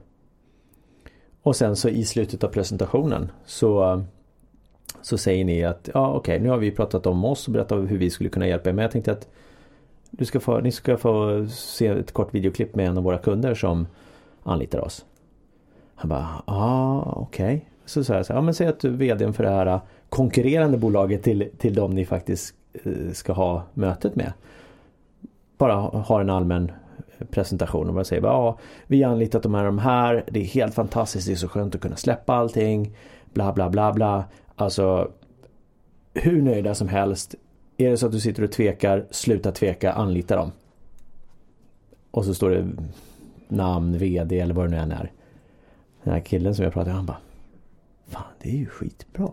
Och 1.43 1.57
sen 1.57 1.77
så 1.77 1.89
i 1.89 2.05
slutet 2.05 2.45
av 2.45 2.49
presentationen 2.49 3.31
så 3.47 4.03
så 5.03 5.19
säger 5.19 5.45
ni 5.45 5.65
att 5.65 5.89
ja 5.95 6.09
okej 6.09 6.19
okay, 6.19 6.39
nu 6.43 6.49
har 6.49 6.59
vi 6.59 6.71
pratat 6.71 7.07
om 7.07 7.25
oss 7.25 7.47
och 7.47 7.53
berättat 7.53 7.91
hur 7.91 7.99
vi 7.99 8.11
skulle 8.11 8.31
kunna 8.31 8.47
hjälpa 8.47 8.71
er. 8.71 8.75
Men 8.75 8.83
jag 8.83 8.91
tänkte 8.91 9.13
att 9.13 9.29
du 10.18 10.25
ska 10.25 10.40
få, 10.40 10.61
ni 10.61 10.73
ska 10.73 10.97
få 10.97 11.47
se 11.50 11.87
ett 11.87 12.12
kort 12.12 12.35
videoklipp 12.35 12.75
med 12.75 12.88
en 12.88 12.99
av 12.99 13.04
våra 13.04 13.18
kunder 13.18 13.54
som 13.54 13.87
anlitar 14.42 14.78
oss. 14.78 15.04
Han 15.94 16.09
bara, 16.09 16.28
ja 16.47 16.54
ah, 16.54 17.12
okej. 17.16 17.47
Okay. 17.47 17.61
Så 17.85 18.04
sa 18.04 18.14
jag 18.14 18.26
så 18.26 18.33
här, 18.33 18.40
ja 18.40 18.42
men 18.42 18.54
säg 18.54 18.66
att 18.66 18.80
du 18.80 18.88
är 18.88 18.92
vdn 18.92 19.33
för 19.33 19.44
det 19.44 19.50
här 19.50 19.66
äh, 19.66 19.80
konkurrerande 20.09 20.78
bolaget 20.78 21.23
till, 21.23 21.50
till 21.59 21.75
dem 21.75 21.90
ni 21.90 22.04
faktiskt 22.04 22.54
äh, 22.85 23.12
ska 23.12 23.33
ha 23.33 23.62
mötet 23.75 24.16
med. 24.16 24.33
Bara 25.59 25.75
ha 25.75 26.21
en 26.21 26.30
allmän 26.30 26.73
äh, 27.18 27.26
presentation 27.26 27.88
och 27.88 27.94
bara 27.94 28.04
säger 28.04 28.23
ja 28.23 28.59
vi 28.87 29.02
har 29.02 29.12
anlitat 29.12 29.42
de 29.42 29.54
här 29.54 29.64
de 29.64 29.78
här. 29.78 30.25
Det 30.30 30.40
är 30.40 30.44
helt 30.44 30.75
fantastiskt, 30.75 31.26
det 31.26 31.33
är 31.33 31.37
så 31.37 31.49
skönt 31.49 31.75
att 31.75 31.80
kunna 31.80 31.97
släppa 31.97 32.35
allting. 32.35 32.97
Bla 33.33 33.52
bla 33.52 33.71
bla 33.71 33.92
bla. 33.92 34.25
Alltså 34.56 35.11
hur 36.14 36.42
nöjda 36.42 36.75
som 36.75 36.88
helst. 36.88 37.35
Är 37.76 37.90
det 37.90 37.97
så 37.97 38.07
att 38.07 38.12
du 38.12 38.21
sitter 38.21 38.43
och 38.43 38.52
tvekar, 38.52 39.07
sluta 39.11 39.52
tveka, 39.52 39.93
anlita 39.93 40.37
dem. 40.37 40.52
Och 42.11 42.25
så 42.25 42.35
står 42.35 42.50
det 42.50 42.66
namn, 43.49 43.99
VD 43.99 44.40
eller 44.40 44.54
vad 44.54 44.66
det 44.66 44.71
nu 44.71 44.76
än 44.76 44.93
är. 44.93 45.12
Den 46.02 46.12
här 46.12 46.21
killen 46.21 46.54
som 46.54 46.64
jag 46.64 46.73
pratade 46.73 46.90
med, 46.90 46.97
han 46.97 47.07
bara 47.07 47.19
Fan, 48.09 48.23
det 48.43 48.49
är 48.49 48.57
ju 48.57 48.66
skitbra. 48.66 49.33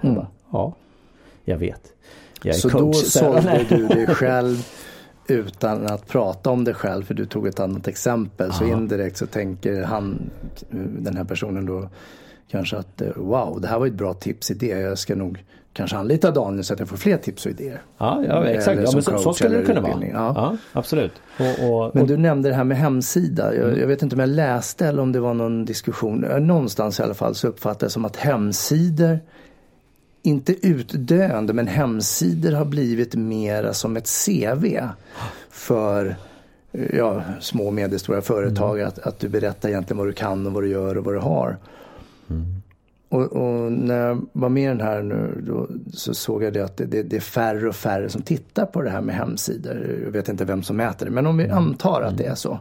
Mm. 0.00 0.14
Bara, 0.14 0.28
Ja, 0.52 0.74
jag 1.44 1.58
vet. 1.58 1.92
Jag 2.42 2.54
är 2.54 2.58
Så 2.58 2.70
coach. 2.70 2.82
då 2.82 2.92
så- 2.92 3.10
sålde 3.18 3.66
du 3.68 3.86
dig 3.88 4.06
själv 4.06 4.66
utan 5.28 5.86
att 5.86 6.08
prata 6.08 6.50
om 6.50 6.64
dig 6.64 6.74
själv 6.74 7.04
för 7.04 7.14
du 7.14 7.26
tog 7.26 7.46
ett 7.46 7.60
annat 7.60 7.88
exempel. 7.88 8.52
Så 8.52 8.64
Ja. 8.64 8.72
indirekt 8.72 9.16
så 9.16 9.26
tänker 9.26 9.82
han, 9.82 10.30
den 10.98 11.16
här 11.16 11.24
personen 11.24 11.66
då 11.66 11.88
kanske 12.48 12.76
att 12.76 13.02
wow, 13.16 13.60
det 13.60 13.68
här 13.68 13.78
var 13.78 13.86
ett 13.86 13.92
bra 13.94 14.14
tips 14.14 14.50
idé. 14.50 14.66
Jag 14.66 14.98
ska 14.98 15.14
nog 15.16 15.44
kanske 15.76 15.96
anlita 15.96 16.30
Daniel 16.30 16.64
så 16.64 16.72
att 16.72 16.78
jag 16.78 16.88
får 16.88 16.96
fler 16.96 17.16
tips 17.16 17.46
och 17.46 17.50
idéer. 17.52 17.82
Ja, 17.98 18.24
ja 18.28 18.44
exakt. 18.44 18.80
Ja, 18.84 18.90
men 18.92 19.02
så, 19.02 19.18
så 19.18 19.32
skulle 19.32 19.56
det 19.56 19.64
kunna 19.64 19.80
vara. 19.80 20.06
Ja. 20.12 20.32
ja. 20.36 20.56
absolut. 20.72 21.12
Och, 21.38 21.70
och, 21.70 21.94
Men 21.94 22.02
och, 22.02 22.08
du 22.08 22.16
nämnde 22.16 22.48
det 22.48 22.54
här 22.54 22.64
med 22.64 22.76
hemsida. 22.76 23.54
Jag, 23.54 23.66
Mm. 23.66 23.80
jag 23.80 23.86
vet 23.86 24.02
inte 24.02 24.16
om 24.16 24.20
jag 24.20 24.28
läste 24.28 24.86
eller 24.86 25.02
om 25.02 25.12
det 25.12 25.20
var 25.20 25.34
någon 25.34 25.64
diskussion. 25.64 26.20
Någonstans 26.40 27.00
i 27.00 27.02
alla 27.02 27.14
fall 27.14 27.34
så 27.34 27.48
uppfattade 27.48 27.84
jag 27.84 27.92
som 27.92 28.04
att 28.04 28.16
hemsidor, 28.16 29.20
inte 30.22 30.66
utdöende, 30.66 31.52
men 31.52 31.66
hemsidor 31.66 32.52
har 32.52 32.64
blivit 32.64 33.14
mera 33.14 33.72
som 33.72 33.96
ett 33.96 34.08
CV 34.26 34.80
för 35.50 36.16
ja, 36.92 37.22
små 37.40 37.66
och 37.66 37.74
medelstora 37.74 38.22
företag. 38.22 38.76
Mm. 38.78 38.88
Att, 38.88 38.98
att 38.98 39.18
du 39.18 39.28
berättar 39.28 39.68
egentligen 39.68 39.98
vad 39.98 40.06
du 40.06 40.12
kan 40.12 40.46
och 40.46 40.52
vad 40.52 40.62
du 40.62 40.68
gör 40.68 40.98
och 40.98 41.04
vad 41.04 41.14
du 41.14 41.18
har. 41.18 41.56
Och, 43.08 43.22
och 43.32 43.72
när 43.72 44.06
jag 44.06 44.26
var 44.32 44.48
med 44.48 44.62
i 44.62 44.66
den 44.66 44.80
här 44.80 45.02
nu 45.02 45.42
då, 45.46 45.68
så 45.92 46.14
såg 46.14 46.42
jag 46.42 46.52
det 46.52 46.60
att 46.64 46.76
det, 46.76 46.84
det, 46.84 47.02
det 47.02 47.16
är 47.16 47.20
färre 47.20 47.68
och 47.68 47.74
färre 47.76 48.08
som 48.08 48.22
tittar 48.22 48.66
på 48.66 48.82
det 48.82 48.90
här 48.90 49.00
med 49.00 49.14
hemsidor. 49.14 50.00
Jag 50.04 50.10
vet 50.10 50.28
inte 50.28 50.44
vem 50.44 50.62
som 50.62 50.76
mäter 50.76 51.06
det 51.06 51.12
men 51.12 51.26
om 51.26 51.36
vi 51.36 51.48
antar 51.48 52.02
att 52.02 52.16
det 52.18 52.24
är 52.24 52.34
så. 52.34 52.58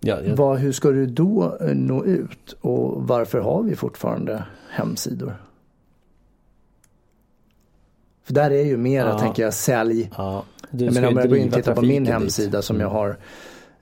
ja, 0.00 0.18
ja, 0.24 0.34
Vad, 0.36 0.58
hur 0.58 0.72
ska 0.72 0.90
du 0.90 1.06
då 1.06 1.56
eh, 1.60 1.74
nå 1.74 2.04
ut 2.04 2.52
och 2.60 3.02
varför 3.08 3.38
har 3.40 3.62
vi 3.62 3.76
fortfarande 3.76 4.44
hemsidor? 4.70 5.36
För 8.24 8.34
där 8.34 8.50
är 8.50 8.62
ju 8.64 8.76
mera, 8.76 9.08
Ja. 9.08 9.18
tänker 9.18 9.42
jag, 9.42 9.54
sälj. 9.54 10.10
ja, 10.16 10.44
Jag 10.70 10.94
menar 10.94 11.08
om 11.08 11.16
jag 11.16 11.28
går 11.28 11.38
in 11.38 11.48
och 11.48 11.54
tittar 11.54 11.74
på 11.74 11.82
min 11.82 11.88
trafiken 11.90 12.04
dit. 12.04 12.12
hemsida 12.12 12.62
som 12.62 12.80
jag 12.80 12.90
Mm. 12.90 12.96
har 12.96 13.16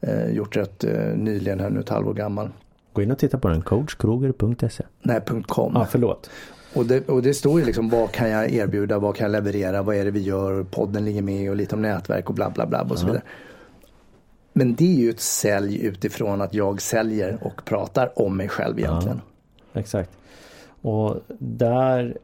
eh, 0.00 0.30
gjort 0.30 0.56
rätt 0.56 0.84
eh, 0.84 1.16
nyligen 1.16 1.60
här 1.60 1.70
nu, 1.70 1.80
ett 1.80 1.88
halvår 1.88 2.14
gammal. 2.14 2.48
Gå 2.94 3.02
in 3.02 3.10
och 3.10 3.18
titta 3.18 3.38
på 3.38 3.48
den, 3.48 3.62
coachkroger.se. 3.62 4.84
Nej, 5.02 5.20
.com. 5.46 5.72
Ja, 5.74 5.86
förlåt. 5.90 6.30
Och 6.74 6.86
det, 6.86 7.08
och 7.08 7.22
det 7.22 7.34
står 7.34 7.60
ju 7.60 7.66
liksom 7.66 7.88
vad 7.88 8.12
kan 8.12 8.30
jag 8.30 8.50
erbjuda, 8.52 8.98
vad 8.98 9.16
kan 9.16 9.24
jag 9.24 9.32
leverera, 9.32 9.82
vad 9.82 9.96
är 9.96 10.04
det 10.04 10.10
vi 10.10 10.20
gör, 10.20 10.64
podden 10.64 11.04
ligger 11.04 11.22
med 11.22 11.50
och 11.50 11.56
lite 11.56 11.74
om 11.74 11.82
nätverk 11.82 12.28
och 12.28 12.34
bla 12.34 12.50
bla 12.50 12.66
bla 12.66 12.82
och 12.82 12.98
så 12.98 13.04
Ja. 13.04 13.06
vidare. 13.06 13.22
Men 14.52 14.74
det 14.74 14.84
är 14.84 14.98
ju 15.00 15.10
ett 15.10 15.20
sälj 15.20 15.84
utifrån 15.86 16.40
att 16.40 16.54
jag 16.54 16.82
säljer 16.82 17.38
och 17.42 17.64
pratar 17.64 18.22
om 18.22 18.36
mig 18.36 18.48
själv 18.48 18.78
egentligen. 18.78 19.20
Exakt. 19.72 20.10
Och 20.82 21.16
där 21.38 22.18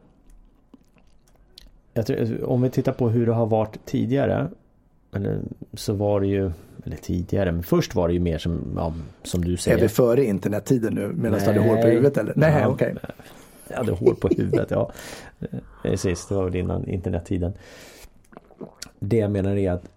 tror, 2.05 2.43
om 2.43 2.61
vi 2.61 2.69
tittar 2.69 2.91
på 2.91 3.09
hur 3.09 3.25
det 3.25 3.33
har 3.33 3.45
varit 3.45 3.85
tidigare 3.85 4.49
så 5.73 5.93
var 5.93 6.19
det 6.19 6.27
ju 6.27 6.51
eller 6.85 6.97
tidigare, 6.97 7.51
men 7.51 7.63
först 7.63 7.95
var 7.95 8.07
det 8.07 8.13
ju 8.13 8.19
mer 8.19 8.37
som, 8.37 8.73
ja, 8.75 8.93
som 9.23 9.45
du 9.45 9.57
säger. 9.57 9.77
Är 9.77 9.81
vi 9.81 9.89
före 9.89 10.25
internettiden 10.25 10.93
nu 10.93 11.13
medan 11.15 11.39
du 11.39 11.45
hade 11.45 11.59
hår 11.59 11.81
på 11.81 11.87
huvudet 11.87 12.17
eller? 12.17 12.33
Nej, 12.35 12.61
Ja, 12.61 12.67
okej. 12.67 12.95
Jag 13.67 13.77
hade 13.77 13.91
hår 13.91 14.13
på 14.13 14.27
huvudet, 14.27 14.71
ja. 14.71 14.91
Eh, 15.39 15.47
Precis, 15.81 16.27
det 16.27 16.35
var 16.35 16.43
väl 16.43 16.55
innan 16.55 16.87
internettiden. 16.87 17.53
Det 18.99 19.17
jag 19.17 19.31
menar 19.31 19.55
är 19.55 19.71
att 19.71 19.89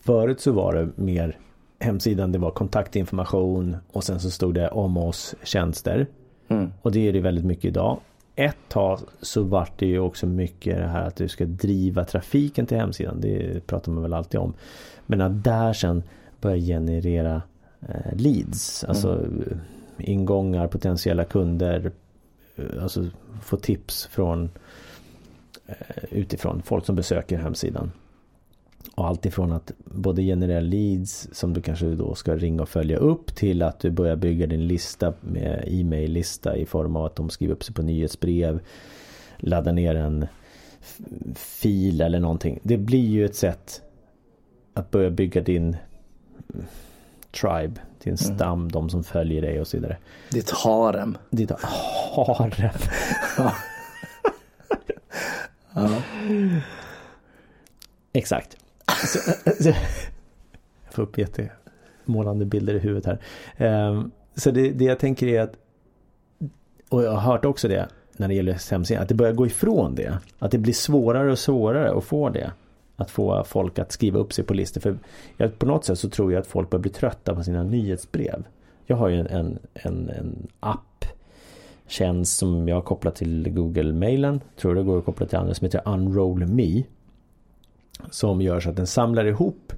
förut 0.00 0.40
så 0.40 0.52
var 0.52 0.74
det 0.74 0.88
mer 0.94 1.38
hemsidan, 1.78 2.32
det 2.32 2.38
var 2.38 2.50
kontaktinformation 2.50 3.76
och 3.92 4.04
sen 4.04 4.20
så 4.20 4.30
stod 4.30 4.54
det 4.54 4.68
om 4.68 4.96
oss 4.96 5.34
tjänster. 5.42 6.06
Mm. 6.48 6.72
Och 6.82 6.92
det 6.92 7.08
är 7.08 7.12
det 7.12 7.20
väldigt 7.20 7.44
mycket 7.44 7.64
idag. 7.64 7.98
Ett 8.38 8.56
tag 8.68 9.00
så 9.22 9.42
vart 9.42 9.78
det 9.78 9.86
ju 9.86 9.98
också 9.98 10.26
mycket 10.26 10.76
det 10.76 10.86
här 10.86 11.02
att 11.02 11.16
du 11.16 11.28
ska 11.28 11.44
driva 11.44 12.04
trafiken 12.04 12.66
till 12.66 12.76
hemsidan. 12.76 13.20
Det 13.20 13.66
pratar 13.66 13.92
man 13.92 14.02
väl 14.02 14.12
alltid 14.12 14.40
om. 14.40 14.54
Men 15.06 15.20
att 15.20 15.44
där 15.44 15.72
sen 15.72 16.02
börja 16.40 16.56
generera 16.56 17.42
eh, 17.88 18.16
leads. 18.16 18.84
Alltså 18.84 19.14
eh, 19.14 19.56
ingångar, 19.98 20.66
potentiella 20.66 21.24
kunder. 21.24 21.92
eh, 22.56 22.82
Alltså 22.82 23.06
få 23.42 23.56
tips 23.56 24.06
från 24.06 24.50
eh, 25.66 25.74
utifrån 26.10 26.62
folk 26.62 26.86
som 26.86 26.96
besöker 26.96 27.38
hemsidan. 27.38 27.92
Och 28.94 29.06
allt 29.06 29.26
ifrån 29.26 29.52
att 29.52 29.72
både 29.84 30.22
generera 30.22 30.60
leads 30.60 31.28
som 31.32 31.52
du 31.52 31.62
kanske 31.62 31.86
då 31.86 32.14
ska 32.14 32.36
ringa 32.36 32.62
och 32.62 32.68
följa 32.68 32.96
upp 32.96 33.34
till 33.34 33.62
att 33.62 33.80
du 33.80 33.90
börjar 33.90 34.16
bygga 34.16 34.46
din 34.46 34.66
lista 34.66 35.12
med 35.20 35.64
e-mail-lista 35.66 36.56
i 36.56 36.66
form 36.66 36.96
av 36.96 37.04
att 37.04 37.16
de 37.16 37.30
skriver 37.30 37.54
upp 37.54 37.64
sig 37.64 37.74
på 37.74 37.82
nyhetsbrev. 37.82 38.60
Ladda 39.36 39.72
ner 39.72 39.94
en 39.94 40.26
fil 41.34 42.00
eller 42.00 42.20
någonting. 42.20 42.60
Det 42.62 42.76
blir 42.76 43.06
ju 43.06 43.24
ett 43.24 43.36
sätt 43.36 43.82
att 44.74 44.90
börja 44.90 45.10
bygga 45.10 45.40
din 45.40 45.76
tribe, 47.40 47.80
din 48.02 48.16
stam, 48.16 48.72
de 48.72 48.90
som 48.90 49.04
följer 49.04 49.42
dig 49.42 49.60
och 49.60 49.66
så 49.66 49.76
vidare. 49.76 49.96
Ditt 50.30 50.50
harem. 50.50 51.18
Ditt 51.30 51.50
harem. 51.50 52.70
Ja. 55.78 56.02
Exakt. 58.12 58.56
Så, 59.04 59.30
eh, 59.30 59.36
eh, 59.44 59.52
så, 59.52 59.68
jag 60.84 60.92
får 60.92 61.02
upp 61.02 61.18
jättemålande 61.18 62.44
bilder 62.44 62.74
i 62.74 62.78
huvudet 62.78 63.06
här. 63.06 63.18
Ehm, 63.56 64.10
så 64.34 64.50
det, 64.50 64.70
det 64.70 64.84
jag 64.84 64.98
tänker 64.98 65.26
är 65.26 65.40
att, 65.40 65.52
och 66.88 67.02
jag 67.02 67.10
har 67.10 67.32
hört 67.32 67.44
också 67.44 67.68
det 67.68 67.88
när 68.16 68.28
det 68.28 68.34
gäller 68.34 68.70
hemsidan, 68.70 69.02
att 69.02 69.08
det 69.08 69.14
börjar 69.14 69.32
gå 69.32 69.46
ifrån 69.46 69.94
det. 69.94 70.18
Att 70.38 70.50
det 70.50 70.58
blir 70.58 70.72
svårare 70.72 71.30
och 71.30 71.38
svårare 71.38 71.98
att 71.98 72.04
få 72.04 72.28
det. 72.28 72.52
Att 72.96 73.10
få 73.10 73.44
folk 73.44 73.78
att 73.78 73.92
skriva 73.92 74.18
upp 74.18 74.32
sig 74.32 74.44
på 74.44 74.54
listor. 74.54 74.80
För 74.80 74.98
jag, 75.36 75.58
på 75.58 75.66
något 75.66 75.84
sätt 75.84 75.98
så 75.98 76.08
tror 76.08 76.32
jag 76.32 76.40
att 76.40 76.46
folk 76.46 76.70
börjar 76.70 76.82
bli 76.82 76.90
trötta 76.90 77.34
på 77.34 77.42
sina 77.42 77.62
nyhetsbrev. 77.62 78.44
Jag 78.86 78.96
har 78.96 79.08
ju 79.08 79.20
en, 79.20 79.26
en, 79.26 79.58
en, 79.74 80.10
en 80.10 80.46
app 80.60 81.04
tjänst 81.86 82.38
som 82.38 82.68
jag 82.68 82.76
har 82.76 82.82
kopplat 82.82 83.14
till 83.14 83.50
Google-mailen. 83.50 84.40
Tror 84.56 84.74
det 84.74 84.82
går 84.82 84.98
att 84.98 85.04
koppla 85.04 85.26
till 85.26 85.38
andra 85.38 85.54
som 85.54 85.64
heter 85.64 85.82
Unroll 85.84 86.46
Me. 86.46 86.82
Som 88.10 88.40
gör 88.40 88.60
så 88.60 88.70
att 88.70 88.76
den 88.76 88.86
samlar 88.86 89.24
ihop. 89.24 89.72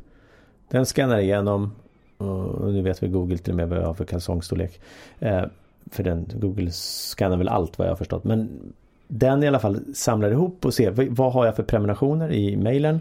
Den 0.69 0.87
scannar 0.87 1.19
igenom. 1.19 1.73
Och 2.19 2.73
nu 2.73 2.83
vet 2.83 3.03
vi 3.03 3.09
Google 3.09 3.39
till 3.39 3.53
och 3.53 3.57
med 3.57 3.69
vad 3.69 3.79
jag 3.79 3.87
har 3.87 3.95
för 3.95 4.05
kalsongstorlek. 4.05 4.81
Eh, 5.19 5.45
för 5.91 6.03
den, 6.03 6.27
Google 6.35 6.71
scannar 6.71 7.37
väl 7.37 7.49
allt 7.49 7.79
vad 7.79 7.87
jag 7.87 7.93
har 7.93 7.97
förstått. 7.97 8.25
Men 8.25 8.73
den 9.09 9.43
i 9.43 9.47
alla 9.47 9.59
fall 9.59 9.81
samlar 9.95 10.31
ihop 10.31 10.65
och 10.65 10.75
ser 10.75 10.91
vad, 10.91 11.07
vad 11.07 11.33
har 11.33 11.47
jag 11.47 11.57
för 11.57 11.63
prenumerationer 11.63 12.33
i 12.33 12.57
mailen. 12.57 13.01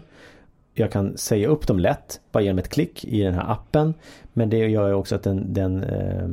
Jag 0.74 0.92
kan 0.92 1.16
säga 1.16 1.48
upp 1.48 1.66
dem 1.66 1.78
lätt 1.78 2.20
bara 2.32 2.42
genom 2.42 2.58
ett 2.58 2.68
klick 2.68 3.04
i 3.04 3.22
den 3.22 3.34
här 3.34 3.52
appen. 3.52 3.94
Men 4.32 4.50
det 4.50 4.68
gör 4.68 4.88
ju 4.88 4.94
också 4.94 5.14
att 5.14 5.22
den, 5.22 5.54
den 5.54 5.84
eh, 5.84 6.28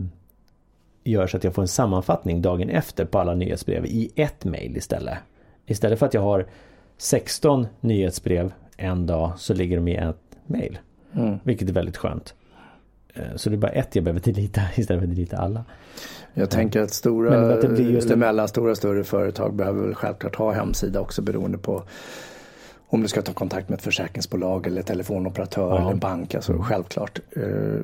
gör 1.03 1.27
så 1.27 1.37
att 1.37 1.43
jag 1.43 1.53
får 1.53 1.61
en 1.61 1.67
sammanfattning 1.67 2.41
dagen 2.41 2.69
efter 2.69 3.05
på 3.05 3.19
alla 3.19 3.33
nyhetsbrev 3.33 3.85
i 3.85 4.11
ett 4.15 4.45
mail 4.45 4.77
istället. 4.77 5.17
Istället 5.65 5.99
för 5.99 6.05
att 6.05 6.13
jag 6.13 6.21
har 6.21 6.45
16 6.97 7.67
nyhetsbrev 7.81 8.51
en 8.77 9.05
dag 9.05 9.31
så 9.37 9.53
ligger 9.53 9.75
de 9.77 9.87
i 9.87 9.95
ett 9.95 10.17
mail. 10.45 10.77
Mm. 11.15 11.37
Vilket 11.43 11.69
är 11.69 11.73
väldigt 11.73 11.97
skönt. 11.97 12.33
Eh, 13.13 13.23
Så 13.35 13.49
det 13.49 13.55
är 13.55 13.57
bara 13.57 13.71
ett 13.71 13.95
jag 13.95 14.03
behöver 14.03 14.19
delita 14.21 14.61
istället 14.75 15.01
för 15.01 15.07
att 15.09 15.15
delita 15.15 15.37
alla. 15.37 15.65
Jag 16.33 16.49
tänker 16.49 16.81
att 16.81 16.91
stora, 16.93 17.29
Men 17.29 17.51
att 17.51 17.61
det 17.61 17.67
blir 17.67 17.91
just 17.91 18.05
eller 18.05 18.15
mellanstora 18.17 18.75
större 18.75 19.03
företag 19.03 19.53
behöver 19.53 19.83
väl 19.85 19.95
självklart 19.95 20.35
ha 20.35 20.51
hemsida 20.51 20.99
också 20.99 21.21
beroende 21.21 21.57
på 21.57 21.83
om 22.87 23.01
du 23.01 23.07
ska 23.07 23.21
ta 23.21 23.33
kontakt 23.33 23.69
med 23.69 23.75
ett 23.77 23.81
försäkringsbolag 23.83 24.67
eller 24.67 24.81
telefonoperatör 24.81 25.69
Ja. 25.69 25.81
eller 25.81 25.91
en 25.91 25.99
bank. 25.99 26.35
Alltså 26.35 26.57
självklart. 26.61 27.19
Eh, 27.35 27.79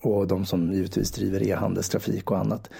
Och 0.00 0.26
de 0.26 0.44
som 0.46 0.72
givetvis 0.72 1.10
driver 1.12 1.42
e-handelstrafik 1.48 2.30
och 2.30 2.38
annat. 2.38 2.70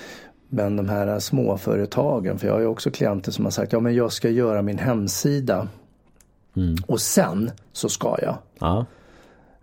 Men 0.48 0.76
de 0.76 0.88
här 0.88 1.18
småföretagen, 1.18 2.38
för 2.38 2.46
jag 2.46 2.54
har 2.54 2.60
ju 2.60 2.66
också 2.66 2.90
klienter 2.90 3.32
som 3.32 3.44
har 3.44 3.50
sagt 3.52 3.72
ja 3.72 3.80
men 3.80 3.94
jag 3.94 4.12
ska 4.12 4.28
göra 4.28 4.62
min 4.62 4.78
hemsida 4.78 5.68
Mm. 6.56 6.76
och 6.86 7.00
sen 7.00 7.50
så 7.72 7.88
ska 7.88 8.16
jag. 8.22 8.38
Ja, 8.58 8.86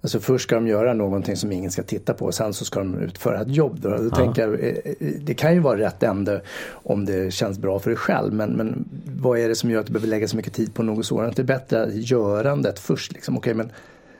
Alltså 0.01 0.19
först 0.19 0.43
ska 0.43 0.55
de 0.55 0.67
göra 0.67 0.93
någonting 0.93 1.35
som 1.35 1.51
ingen 1.51 1.71
ska 1.71 1.83
titta 1.83 2.13
på 2.13 2.25
och 2.25 2.33
sen 2.33 2.53
så 2.53 2.65
ska 2.65 2.79
de 2.79 2.97
utföra 2.99 3.41
ett 3.41 3.55
jobb. 3.55 3.79
Då. 3.81 3.89
Då 3.89 4.03
Ja. 4.11 4.15
tänker 4.15 4.41
jag, 4.41 4.53
eh, 4.59 4.67
eh, 4.99 5.07
det 5.21 5.33
kan 5.33 5.53
ju 5.53 5.59
vara 5.59 5.79
rätt 5.79 6.03
ände 6.03 6.41
om 6.71 7.05
det 7.05 7.33
känns 7.33 7.59
bra 7.59 7.79
för 7.79 7.89
dig 7.89 7.97
själv. 7.97 8.33
Men, 8.33 8.49
men 8.49 8.85
vad 9.21 9.39
är 9.39 9.47
det 9.49 9.55
som 9.55 9.71
gör 9.71 9.79
att 9.79 9.85
du 9.85 9.93
behöver 9.93 10.07
lägga 10.07 10.27
så 10.27 10.35
mycket 10.35 10.53
tid 10.53 10.73
på 10.73 10.83
något 10.83 11.05
sådant? 11.05 11.35
Det 11.35 11.41
är 11.41 11.43
bättre 11.43 11.89
görandet 11.93 12.79
först. 12.79 13.11
Liksom. 13.13 13.37
Okej, 13.37 13.53
men 13.53 13.71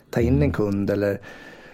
ta 0.10 0.22
in 0.22 0.42
en 0.42 0.52
kund 0.52 0.90
eller 0.90 1.20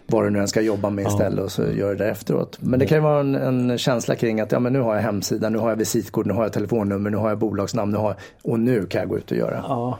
vad 0.07 0.23
du 0.23 0.29
nu 0.29 0.39
än 0.39 0.47
ska 0.47 0.61
jobba 0.61 0.89
med 0.89 1.05
Ja. 1.05 1.09
istället 1.09 1.43
och 1.45 1.51
så 1.51 1.63
gör 1.63 1.89
det 1.89 2.03
där 2.03 2.11
efteråt. 2.11 2.57
Men 2.61 2.79
det 2.79 2.85
kan 2.85 2.97
ju 2.97 3.01
vara 3.01 3.19
en, 3.19 3.35
en 3.35 3.77
känsla 3.77 4.15
kring 4.15 4.39
att 4.41 4.51
ja, 4.51 4.59
men 4.59 4.73
nu 4.73 4.79
har 4.79 4.95
jag 4.95 5.01
hemsida, 5.01 5.49
nu 5.49 5.57
har 5.57 5.69
jag 5.69 5.75
visitkort, 5.77 6.25
nu 6.25 6.33
har 6.33 6.43
jag 6.43 6.53
telefonnummer, 6.53 7.09
nu 7.09 7.17
har 7.17 7.29
jag 7.29 7.37
bolagsnamn 7.37 7.91
nu 7.91 7.97
har 7.97 8.15
och 8.43 8.59
nu 8.59 8.85
kan 8.85 8.99
jag 9.01 9.09
gå 9.09 9.17
ut 9.17 9.31
och 9.31 9.37
göra. 9.37 9.63
ja 9.67 9.97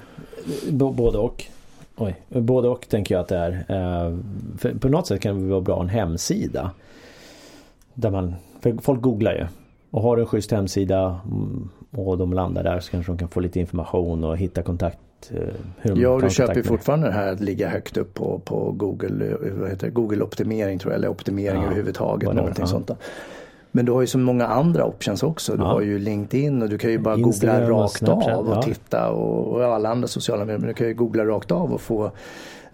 b- 0.70 0.92
både 0.96 1.18
och. 1.18 1.44
Oj, 1.98 2.16
både 2.30 2.68
och 2.68 2.90
tänker 2.90 3.16
jag 3.16 3.22
att 3.22 3.28
det 3.28 3.38
är. 3.38 3.52
Eh, 3.52 4.18
För 4.58 4.74
på 4.80 4.90
något 4.90 5.08
sätt 5.08 5.22
kan 5.22 5.42
det 5.44 5.50
vara 5.50 5.62
bra 5.62 5.82
en 5.82 5.90
hemsida. 5.90 6.72
Där 7.94 8.10
man, 8.12 8.36
för 8.62 8.76
folk 8.82 9.02
googlar 9.02 9.34
ju. 9.34 9.46
Och 9.92 10.02
har 10.02 10.16
du 10.16 10.22
en 10.22 10.28
schysst 10.28 10.52
hemsida 10.52 11.20
mm, 11.26 11.70
och 11.92 12.18
de 12.18 12.34
landar 12.34 12.64
där 12.64 12.80
så 12.80 12.92
kanske 12.92 13.12
de 13.12 13.18
kan 13.18 13.28
få 13.30 13.40
lite 13.40 13.60
information 13.60 14.24
och 14.24 14.38
hitta 14.38 14.62
kontakt. 14.62 15.00
eh, 15.32 15.40
Hur 15.82 15.96
Ja, 15.96 16.20
du 16.24 16.30
köper 16.30 16.56
ju 16.56 16.64
fortfarande 16.64 17.08
det 17.08 17.14
här 17.14 17.32
att 17.34 17.40
ligga 17.40 17.70
högt 17.70 17.98
upp 17.98 18.14
på, 18.14 18.40
på 18.46 18.72
Google, 18.72 19.26
eh, 19.26 19.54
vad 19.54 19.70
heter 19.70 19.88
det? 19.88 19.94
Google 19.94 20.24
optimering 20.24 20.80
tror 20.80 20.94
jag, 20.94 20.98
eller 20.98 21.08
optimering 21.10 21.62
Ja, 21.62 21.66
överhuvudtaget. 21.66 22.34
Någonting 22.34 22.64
ja. 22.64 22.68
sånt 22.68 22.88
där. 22.88 22.98
Men 23.72 23.86
du 23.86 23.92
har 23.92 24.02
ju 24.02 24.08
så 24.08 24.18
många 24.18 24.48
andra 24.48 24.86
options 24.86 25.24
också. 25.24 25.56
Du 25.56 25.64
Ja. 25.64 25.68
har 25.68 25.82
ju 25.82 26.00
LinkedIn 26.00 26.62
och 26.62 26.70
du 26.70 26.78
kan 26.78 26.92
ju 26.92 26.98
bara 27.00 27.16
Instagram 27.18 27.62
googla 27.62 27.84
rakt 27.84 27.98
Snapchat, 27.98 28.34
av 28.38 28.48
och 28.48 28.56
ja. 28.56 28.62
titta 28.62 29.10
och, 29.10 29.48
och 29.54 29.64
alla 29.64 29.90
andra 29.90 30.08
sociala 30.08 30.46
medier. 30.46 30.60
Men 30.60 30.68
du 30.68 30.74
kan 30.74 30.88
ju 30.88 30.94
googla 30.94 31.26
rakt 31.26 31.52
av 31.52 31.74
och 31.74 31.82
få 31.82 32.12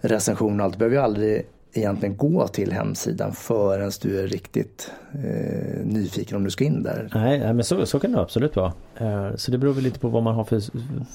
recension 0.00 0.60
och 0.60 0.64
allt. 0.64 0.74
Du 0.74 0.78
behöver 0.78 0.96
ju 0.96 1.02
aldrig 1.02 1.46
egentligen 1.74 2.16
gå 2.16 2.48
till 2.48 2.72
hemsidan 2.72 3.32
förrän 3.32 3.90
du 4.02 4.20
är 4.20 4.26
riktigt 4.26 4.90
eh, 5.14 5.84
nyfiken 5.84 6.36
om 6.36 6.44
du 6.44 6.50
ska 6.50 6.64
in 6.64 6.82
där. 6.82 7.10
Nej, 7.14 7.38
men 7.54 7.64
så, 7.64 7.86
så 7.86 7.98
kan 8.00 8.12
det 8.12 8.20
absolut 8.20 8.56
vara. 8.56 8.72
Eh, 8.96 9.36
Så 9.36 9.50
det 9.50 9.58
beror 9.58 9.72
väl 9.72 9.84
lite 9.84 9.98
på 9.98 10.08
vad 10.08 10.22
man 10.22 10.34
har 10.34 10.44
för, 10.44 10.60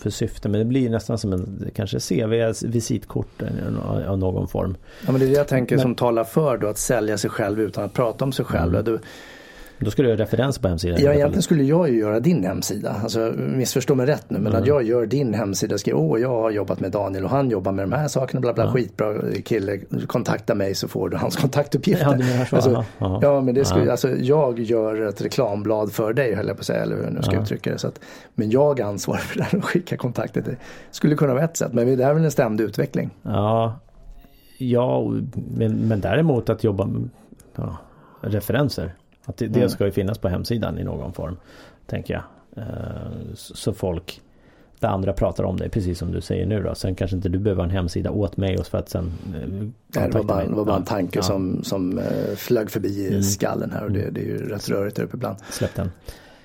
för 0.02 0.10
syfte. 0.10 0.50
Men 0.50 0.60
det 0.60 0.66
blir 0.66 0.90
nästan 0.90 1.18
som 1.18 1.34
en 1.34 1.72
kanske 1.76 2.00
CV, 2.00 2.54
visitkort 2.68 3.42
av- 3.88 4.04
av 4.08 4.18
någon 4.18 4.48
form. 4.48 4.78
Ja, 5.06 5.12
men 5.12 5.20
det 5.22 5.26
är 5.26 5.30
det 5.30 5.36
jag 5.38 5.48
tänker 5.48 5.76
Men- 5.76 5.82
som 5.84 5.96
talar 5.96 6.24
för 6.24 6.58
då 6.58 6.68
att 6.68 6.78
sälja 6.78 7.18
sig 7.18 7.30
själv 7.30 7.60
utan 7.62 7.84
att 7.84 7.94
prata 7.94 8.26
om 8.26 8.32
sig 8.32 8.46
själv. 8.46 8.74
Mm. 8.74 8.86
Du, 8.86 9.00
Då 9.80 9.92
ska 9.92 10.04
du 10.04 10.10
ha 10.10 10.16
referens 10.16 10.58
på 10.60 10.68
hemsidan. 10.68 10.98
Ja, 11.02 11.14
egentligen 11.14 11.42
skulle 11.42 11.64
jag 11.64 11.90
ju 11.90 12.00
göra 12.00 12.20
din 12.20 12.44
hemsida. 12.44 12.96
Alltså, 13.04 13.20
missförstå 13.38 13.96
mig 13.96 14.06
rätt 14.06 14.30
nu, 14.30 14.38
men 14.40 14.48
Mm. 14.48 14.62
att 14.62 14.68
jag 14.68 14.84
gör 14.84 15.06
din 15.06 15.34
hemsida 15.34 15.78
skriver 15.78 16.00
åh, 16.00 16.20
jag 16.22 16.30
har 16.30 16.52
jobbat 16.52 16.80
med 16.80 16.92
Daniel 16.92 17.24
och 17.24 17.30
han 17.30 17.50
jobbar 17.50 17.72
med 17.72 17.84
de 17.90 17.96
här 17.96 18.08
sakerna, 18.08 18.42
bla 18.42 18.54
bla, 18.54 18.64
Ja. 18.66 18.72
skitbra 18.72 19.14
kille, 19.46 19.78
kontakta 20.08 20.56
mig 20.56 20.76
så 20.76 20.88
får 20.88 21.10
du 21.10 21.18
hans 21.18 21.36
kontaktuppgifter. 21.36 22.18
Ja, 22.40 22.46
så. 22.46 22.56
Alltså, 22.56 22.72
Aha, 22.72 22.86
aha. 23.00 23.20
Ja, 23.22 23.42
men 23.42 23.56
det 23.56 23.66
skulle, 23.66 23.86
Ja. 23.86 23.92
alltså, 23.92 24.10
jag 24.10 24.60
gör 24.60 25.02
ett 25.08 25.22
reklamblad 25.22 25.92
för 25.92 26.14
dig, 26.14 26.34
höll 26.36 26.48
jag 26.48 26.56
på 26.56 26.60
att 26.62 26.66
säga, 26.66 26.82
eller 26.84 26.96
hur 26.96 27.04
jag 27.04 27.14
nu 27.14 27.22
ska 27.22 27.36
Ja. 27.36 27.42
uttrycka 27.42 27.72
det. 27.72 27.78
Så 27.78 27.88
att, 27.88 28.00
men 28.36 28.50
jag 28.50 28.82
ansvarar 28.82 29.20
för 29.20 29.38
det 29.38 29.44
här 29.44 29.58
och 29.58 29.66
skickar 29.66 29.98
kontakter 29.98 30.42
till 30.42 30.56
Skulle 30.92 31.16
kunna 31.16 31.34
vara 31.34 31.44
ett 31.44 31.58
sätt, 31.58 31.74
men 31.74 31.98
det 31.98 32.04
är 32.04 32.14
väl 32.14 32.24
en 32.24 32.32
ständig 32.32 32.64
utveckling. 32.64 33.10
Ja, 33.22 33.80
ja 34.58 35.12
men, 35.58 35.74
men 35.88 36.02
däremot 36.02 36.50
att 36.50 36.64
jobba 36.64 36.90
ja, 37.56 37.78
referenser. 38.22 38.94
Att 39.30 39.38
det, 39.38 39.48
det 39.48 39.60
Mm. 39.60 39.70
ska 39.70 39.86
ju 39.86 39.92
finnas 39.92 40.18
på 40.18 40.28
hemsidan 40.28 40.80
i 40.80 40.84
någon 40.84 41.14
form. 41.14 41.38
Tänker 41.86 42.14
jag. 42.14 42.24
Eh, 42.64 42.66
Så, 43.36 43.74
folk 43.74 44.22
det 44.80 44.88
andra 44.88 45.14
pratar 45.14 45.44
om 45.44 45.58
dig 45.58 45.70
precis 45.70 46.00
som 46.00 46.12
du 46.12 46.22
säger 46.22 46.46
nu 46.46 46.64
då. 46.64 46.76
Sen 46.76 46.96
kanske 46.96 47.16
inte 47.16 47.30
du 47.30 47.40
behöver 47.40 47.64
en 47.64 47.70
hemsida 47.70 48.12
åt 48.12 48.38
mig 48.38 48.58
och 48.58 48.66
för 48.66 48.78
att 48.78 48.90
sen 48.90 49.12
eh, 49.36 50.04
det 50.08 50.14
var 50.14 50.24
bara, 50.24 50.46
var 50.46 50.66
bara 50.66 50.76
en 50.76 50.84
tanke 50.84 51.20
ja, 51.20 51.24
som, 51.24 51.64
som 51.64 51.98
eh, 52.00 52.06
flög 52.36 52.70
förbi 52.72 53.08
Mm. 53.08 53.24
skallen 53.24 53.72
här 53.72 53.84
och 53.84 53.92
det, 53.92 54.10
det 54.12 54.20
är 54.22 54.26
ju 54.26 54.50
rätt 54.50 54.70
rörigt 54.70 54.96
där 54.96 55.04
uppe 55.04 55.18
ibland. 55.18 55.38
Släpp 55.50 55.76
den. 55.76 55.92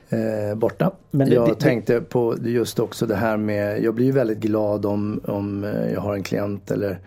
eh, 0.08 0.54
borta. 0.54 0.90
Men 1.10 1.28
det- 1.28 1.34
jag 1.34 1.48
det- 1.48 1.54
tänkte 1.54 2.00
på 2.00 2.36
just 2.44 2.78
också 2.78 3.06
det 3.06 3.16
här 3.16 3.36
med, 3.36 3.82
jag 3.82 3.94
blir 3.94 4.06
ju 4.06 4.12
väldigt 4.12 4.38
glad 4.38 4.86
om, 4.86 5.20
om 5.24 5.72
jag 5.94 6.00
har 6.00 6.14
en 6.14 6.22
klient 6.22 6.70
eller 6.70 6.98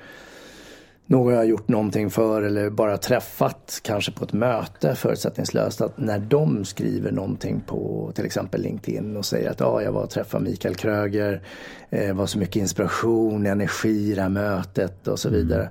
någon 1.07 1.33
jag 1.33 1.39
har 1.39 1.45
gjort 1.45 1.67
någonting 1.67 2.09
för 2.09 2.41
eller 2.41 2.69
bara 2.69 2.97
träffat 2.97 3.79
kanske 3.83 4.11
på 4.11 4.25
ett 4.25 4.33
möte 4.33 4.95
förutsättningslöst 4.95 5.81
att 5.81 5.97
när 5.97 6.19
de 6.19 6.65
skriver 6.65 7.11
någonting 7.11 7.61
på 7.65 8.11
till 8.15 8.25
exempel 8.25 8.61
LinkedIn 8.61 9.17
och 9.17 9.25
säger 9.25 9.49
att 9.49 9.59
ja, 9.59 9.81
jag 9.81 9.91
var 9.91 10.03
och 10.03 10.09
träffade 10.09 10.43
Mikael 10.43 10.75
Kröger, 10.75 11.41
eh, 11.89 12.13
var 12.13 12.25
så 12.25 12.39
mycket 12.39 12.55
inspiration, 12.55 13.45
energi 13.45 14.11
i 14.11 14.15
det 14.15 14.21
här 14.21 14.29
mötet 14.29 15.07
och 15.07 15.19
så 15.19 15.29
vidare. 15.29 15.69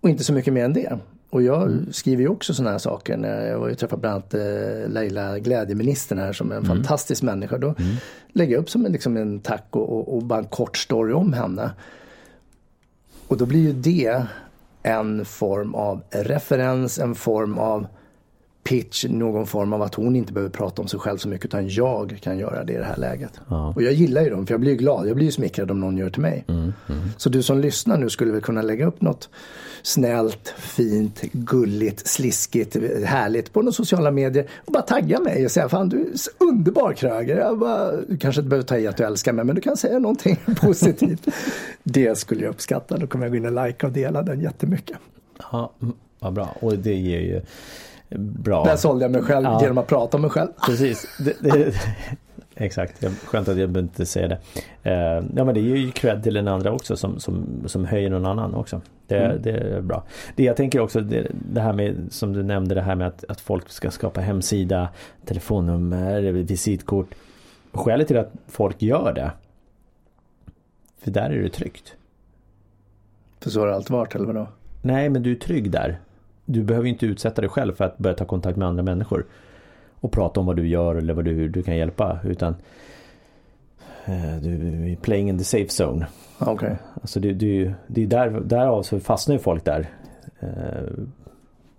Och 0.00 0.08
inte 0.10 0.24
så 0.24 0.32
mycket 0.32 0.52
mer 0.52 0.64
än 0.64 0.72
det. 0.72 0.98
Och 1.30 1.42
jag 1.42 1.84
skriver 1.90 2.22
ju 2.22 2.28
också 2.28 2.54
sådana 2.54 2.70
här 2.70 2.78
saker. 2.78 3.16
När 3.16 3.46
jag 3.46 3.58
var 3.58 3.68
ju 3.68 3.74
träffade 3.74 4.00
bland 4.00 4.14
annat 4.14 4.34
eh, 4.34 4.88
Leila 4.88 5.38
Glädjeministern 5.38 6.18
här 6.18 6.32
som 6.32 6.52
är 6.52 6.56
en 6.56 6.64
fantastisk 6.64 7.22
människa. 7.22 7.58
Då 7.58 7.74
lägger 8.32 8.52
jag 8.52 8.62
upp 8.62 8.70
som 8.70 8.86
en, 8.86 8.92
liksom 8.92 9.16
en 9.16 9.40
tack 9.40 9.66
och, 9.70 9.98
och, 9.98 10.16
och 10.16 10.22
bara 10.22 10.38
en 10.38 10.44
kort 10.44 10.76
story 10.76 11.12
om 11.12 11.32
henne. 11.32 11.70
Och 13.26 13.36
då 13.36 13.46
blir 13.46 13.60
ju 13.60 13.72
det 13.72 14.26
en 14.82 15.24
form 15.24 15.74
av 15.74 16.02
referens, 16.10 16.98
en 16.98 17.14
form 17.14 17.58
av 17.58 17.86
pitch, 18.70 19.04
någon 19.08 19.46
form 19.46 19.72
av 19.72 19.82
att 19.82 19.94
hon 19.94 20.16
inte 20.16 20.32
behöver 20.32 20.50
prata 20.50 20.82
om 20.82 20.88
sig 20.88 21.00
själv 21.00 21.18
så 21.18 21.28
mycket 21.28 21.44
utan 21.44 21.68
jag 21.68 22.18
kan 22.22 22.38
göra 22.38 22.64
det 22.64 22.72
i 22.72 22.76
det 22.76 22.84
här 22.84 22.96
läget. 22.96 23.40
Ja. 23.48 23.72
Och 23.76 23.82
jag 23.82 23.92
gillar 23.92 24.22
ju 24.22 24.30
dem 24.30 24.46
för 24.46 24.54
jag 24.54 24.60
blir 24.60 24.70
ju 24.70 24.76
glad, 24.76 25.08
jag 25.08 25.16
blir 25.16 25.26
ju 25.26 25.32
smickrad 25.32 25.70
om 25.70 25.80
någon 25.80 25.96
gör 25.96 26.10
till 26.10 26.22
mig. 26.22 26.44
Mm, 26.48 26.72
Så 27.16 27.28
du 27.28 27.42
som 27.42 27.58
lyssnar 27.60 27.98
nu 27.98 28.10
skulle 28.10 28.32
väl 28.32 28.40
kunna 28.40 28.62
lägga 28.62 28.86
upp 28.86 29.00
något 29.00 29.28
snällt, 29.82 30.48
fint, 30.58 31.22
gulligt, 31.32 32.06
sliskigt, 32.06 32.76
härligt 33.04 33.52
på 33.52 33.62
några 33.62 33.72
sociala 33.72 34.10
medier 34.10 34.46
och 34.64 34.72
bara 34.72 34.82
tagga 34.82 35.20
mig 35.20 35.44
och 35.44 35.50
säga 35.50 35.68
fan 35.68 35.88
du 35.88 36.00
är 36.00 36.08
underbar 36.48 36.92
Kröger. 36.92 37.54
Bara, 37.56 37.96
du 38.08 38.16
kanske 38.16 38.40
inte 38.40 38.48
behöver 38.48 38.66
ta 38.66 38.78
i 38.78 38.86
att 38.86 38.96
du 38.96 39.04
älskar 39.04 39.32
mig 39.32 39.44
men 39.44 39.54
du 39.54 39.60
kan 39.60 39.76
säga 39.76 39.98
någonting 39.98 40.36
positivt. 40.60 41.26
det 41.82 42.18
skulle 42.18 42.44
jag 42.44 42.50
uppskatta, 42.50 42.96
då 42.96 43.06
kommer 43.06 43.24
jag 43.24 43.30
gå 43.32 43.36
in 43.36 43.56
och 43.56 43.66
likea 43.66 43.86
och 43.88 43.92
dela 43.92 44.22
den 44.22 44.40
jättemycket. 44.40 44.96
Ja, 45.52 45.72
mm, 45.82 45.94
vad 46.18 46.32
bra. 46.32 46.56
Och 46.60 46.78
det 46.78 46.94
ger 46.94 47.20
ju 47.20 47.40
bra. 48.18 48.64
Där 48.64 48.76
sålde 48.76 49.04
jag 49.04 49.12
mig 49.12 49.22
själv 49.22 49.44
Ja. 49.44 49.60
genom 49.62 49.78
att 49.78 49.86
prata 49.86 50.16
om 50.16 50.20
mig 50.22 50.30
själv. 50.30 50.48
Precis. 50.66 51.06
Det, 51.24 51.36
det, 51.40 51.74
exakt, 52.54 53.04
skönt 53.24 53.48
att 53.48 53.56
jag 53.58 53.70
behöver 53.70 53.88
inte 53.88 54.06
säga 54.06 54.28
det. 54.28 54.38
Eh, 54.90 55.24
ja 55.36 55.44
men 55.44 55.54
det 55.54 55.60
ger 55.60 55.76
ju 55.76 55.90
cred 55.90 56.22
till 56.22 56.34
den 56.34 56.48
andra 56.48 56.72
också 56.72 56.96
som, 56.96 57.20
som, 57.20 57.46
som 57.66 57.84
höjer 57.84 58.10
någon 58.10 58.26
annan 58.26 58.54
också. 58.54 58.80
Det, 59.06 59.16
Mm. 59.18 59.42
det 59.42 59.50
är 59.50 59.80
bra. 59.80 60.02
Det 60.36 60.44
jag 60.44 60.56
tänker 60.56 60.80
också, 60.80 61.00
det, 61.00 61.26
det 61.52 61.60
här 61.60 61.72
med 61.72 61.96
som 62.10 62.32
du 62.32 62.42
nämnde 62.42 62.74
det 62.74 62.82
här 62.82 62.94
med 62.94 63.06
att, 63.06 63.24
att 63.28 63.40
folk 63.40 63.68
ska 63.70 63.90
skapa 63.90 64.20
hemsida, 64.20 64.88
telefonnummer, 65.26 66.20
visitkort. 66.22 67.06
Skälet 67.72 68.08
till 68.08 68.18
att 68.18 68.32
folk 68.48 68.82
gör 68.82 69.12
det. 69.14 69.30
För 71.02 71.10
där 71.10 71.30
är 71.30 71.42
det 71.42 71.48
tryggt. 71.48 71.94
För 73.40 73.50
så 73.50 73.60
har 73.60 73.66
det 73.66 73.74
alltid 73.74 73.90
varit, 73.90 74.14
eller 74.14 74.26
vadå? 74.26 74.46
Nej, 74.82 75.08
men 75.10 75.22
du 75.22 75.30
är 75.32 75.36
trygg 75.36 75.70
där. 75.70 75.98
Du 76.52 76.62
behöver 76.62 76.88
inte 76.88 77.06
utsätta 77.06 77.40
dig 77.40 77.50
själv 77.50 77.72
för 77.74 77.84
att 77.84 77.98
börja 77.98 78.16
ta 78.16 78.24
kontakt 78.24 78.56
med 78.56 78.68
andra 78.68 78.82
människor. 78.82 79.26
Och 80.00 80.12
prata 80.12 80.40
om 80.40 80.46
vad 80.46 80.56
du 80.56 80.68
gör 80.68 80.94
eller 80.94 81.14
vad 81.14 81.24
du, 81.24 81.48
du 81.48 81.62
kan 81.62 81.76
hjälpa. 81.76 82.18
Utan 82.24 82.54
eh, 84.04 84.36
du 84.42 84.52
är 84.92 84.96
playing 84.96 85.28
in 85.28 85.38
the 85.38 85.44
safe 85.44 85.68
zone. 85.84 86.06
Okej. 86.38 86.76
Alltså 86.94 87.20
det, 87.20 87.32
det, 87.32 87.72
det 87.86 88.02
är 88.02 88.06
där, 88.06 88.30
därav 88.40 88.82
så 88.82 89.00
fastnar 89.00 89.34
ju 89.34 89.38
folk 89.38 89.64
där. 89.64 89.86
Eh, 90.40 90.48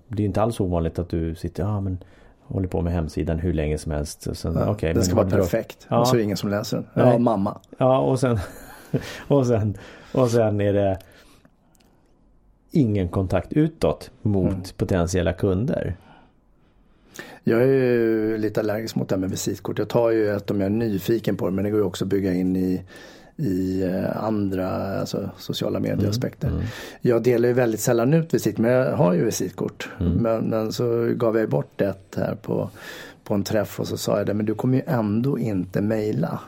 Det 0.07 0.23
är 0.23 0.25
inte 0.25 0.41
alls 0.41 0.59
ovanligt 0.59 0.99
att 0.99 1.09
du 1.09 1.35
sitter, 1.35 1.63
ja 1.63 1.81
men 1.81 1.97
håller 2.43 2.67
på 2.67 2.81
med 2.81 2.93
hemsidan 2.93 3.39
hur 3.39 3.53
länge 3.53 3.77
som 3.77 3.91
helst. 3.91 4.27
Och 4.27 4.37
sen, 4.37 4.53
Ja, 4.53 4.69
okej, 4.71 4.93
den 4.93 5.03
ska 5.03 5.15
vara 5.15 5.29
perfekt. 5.29 5.87
Ja. 5.89 5.99
Och 5.99 6.07
så 6.07 6.15
är 6.15 6.17
det 6.17 6.23
ingen 6.23 6.37
som 6.37 6.49
läser 6.49 6.77
den. 6.93 7.07
Ja, 7.07 7.17
mamma. 7.17 7.57
Ja, 7.77 7.97
och 7.99 8.19
sen, 8.19 8.39
och 9.27 9.47
sen, 9.47 9.77
och 10.13 10.29
sen 10.31 10.61
är 10.61 10.73
det 10.73 10.99
ingen 12.71 13.09
kontakt 13.09 13.53
utåt 13.53 14.11
mot 14.21 14.51
Mm. 14.51 14.63
potentiella 14.77 15.33
kunder. 15.33 15.95
Jag 17.43 17.61
är 17.61 17.67
ju 17.67 18.37
lite 18.37 18.59
allergisk 18.59 18.95
mot 18.95 19.09
det 19.09 19.15
här 19.15 19.19
med 19.19 19.29
visitkort. 19.29 19.79
Jag 19.79 19.87
tar 19.89 20.11
ju 20.11 20.29
ett 20.29 20.51
om 20.51 20.61
jag 20.61 20.65
är 20.65 20.69
nyfiken 20.69 21.37
på 21.37 21.45
det 21.45 21.51
men 21.51 21.63
det 21.63 21.71
går 21.71 21.79
ju 21.79 21.85
också 21.85 22.05
att 22.05 22.09
bygga 22.09 22.33
in 22.33 22.55
i, 22.55 22.81
i 23.35 23.83
eh, 23.83 24.23
andra 24.23 24.99
alltså, 24.99 25.29
sociala 25.37 25.79
medieaspekter. 25.79 26.47
Mm. 26.47 26.61
Jag 27.01 27.23
delar 27.23 27.47
ju 27.47 27.53
väldigt 27.53 27.79
sällan 27.79 28.13
ut 28.13 28.33
visit 28.33 28.57
men 28.57 28.71
jag 28.71 28.95
har 28.95 29.13
ju 29.13 29.25
visitkort. 29.25 29.89
Mm. 29.99 30.13
Men, 30.13 30.43
men 30.43 30.71
så 30.71 31.13
gav 31.15 31.37
jag 31.37 31.49
bort 31.49 31.81
ett 31.81 32.15
här 32.17 32.35
på, 32.41 32.69
på 33.23 33.33
en 33.33 33.43
träff 33.43 33.79
och 33.79 33.87
så 33.87 33.97
sa 33.97 34.17
jag 34.17 34.27
det 34.27 34.33
men 34.33 34.45
du 34.45 34.53
kommer 34.55 34.77
ju 34.77 34.83
ändå 34.87 35.39
inte 35.39 35.81
mejla. 35.81 36.39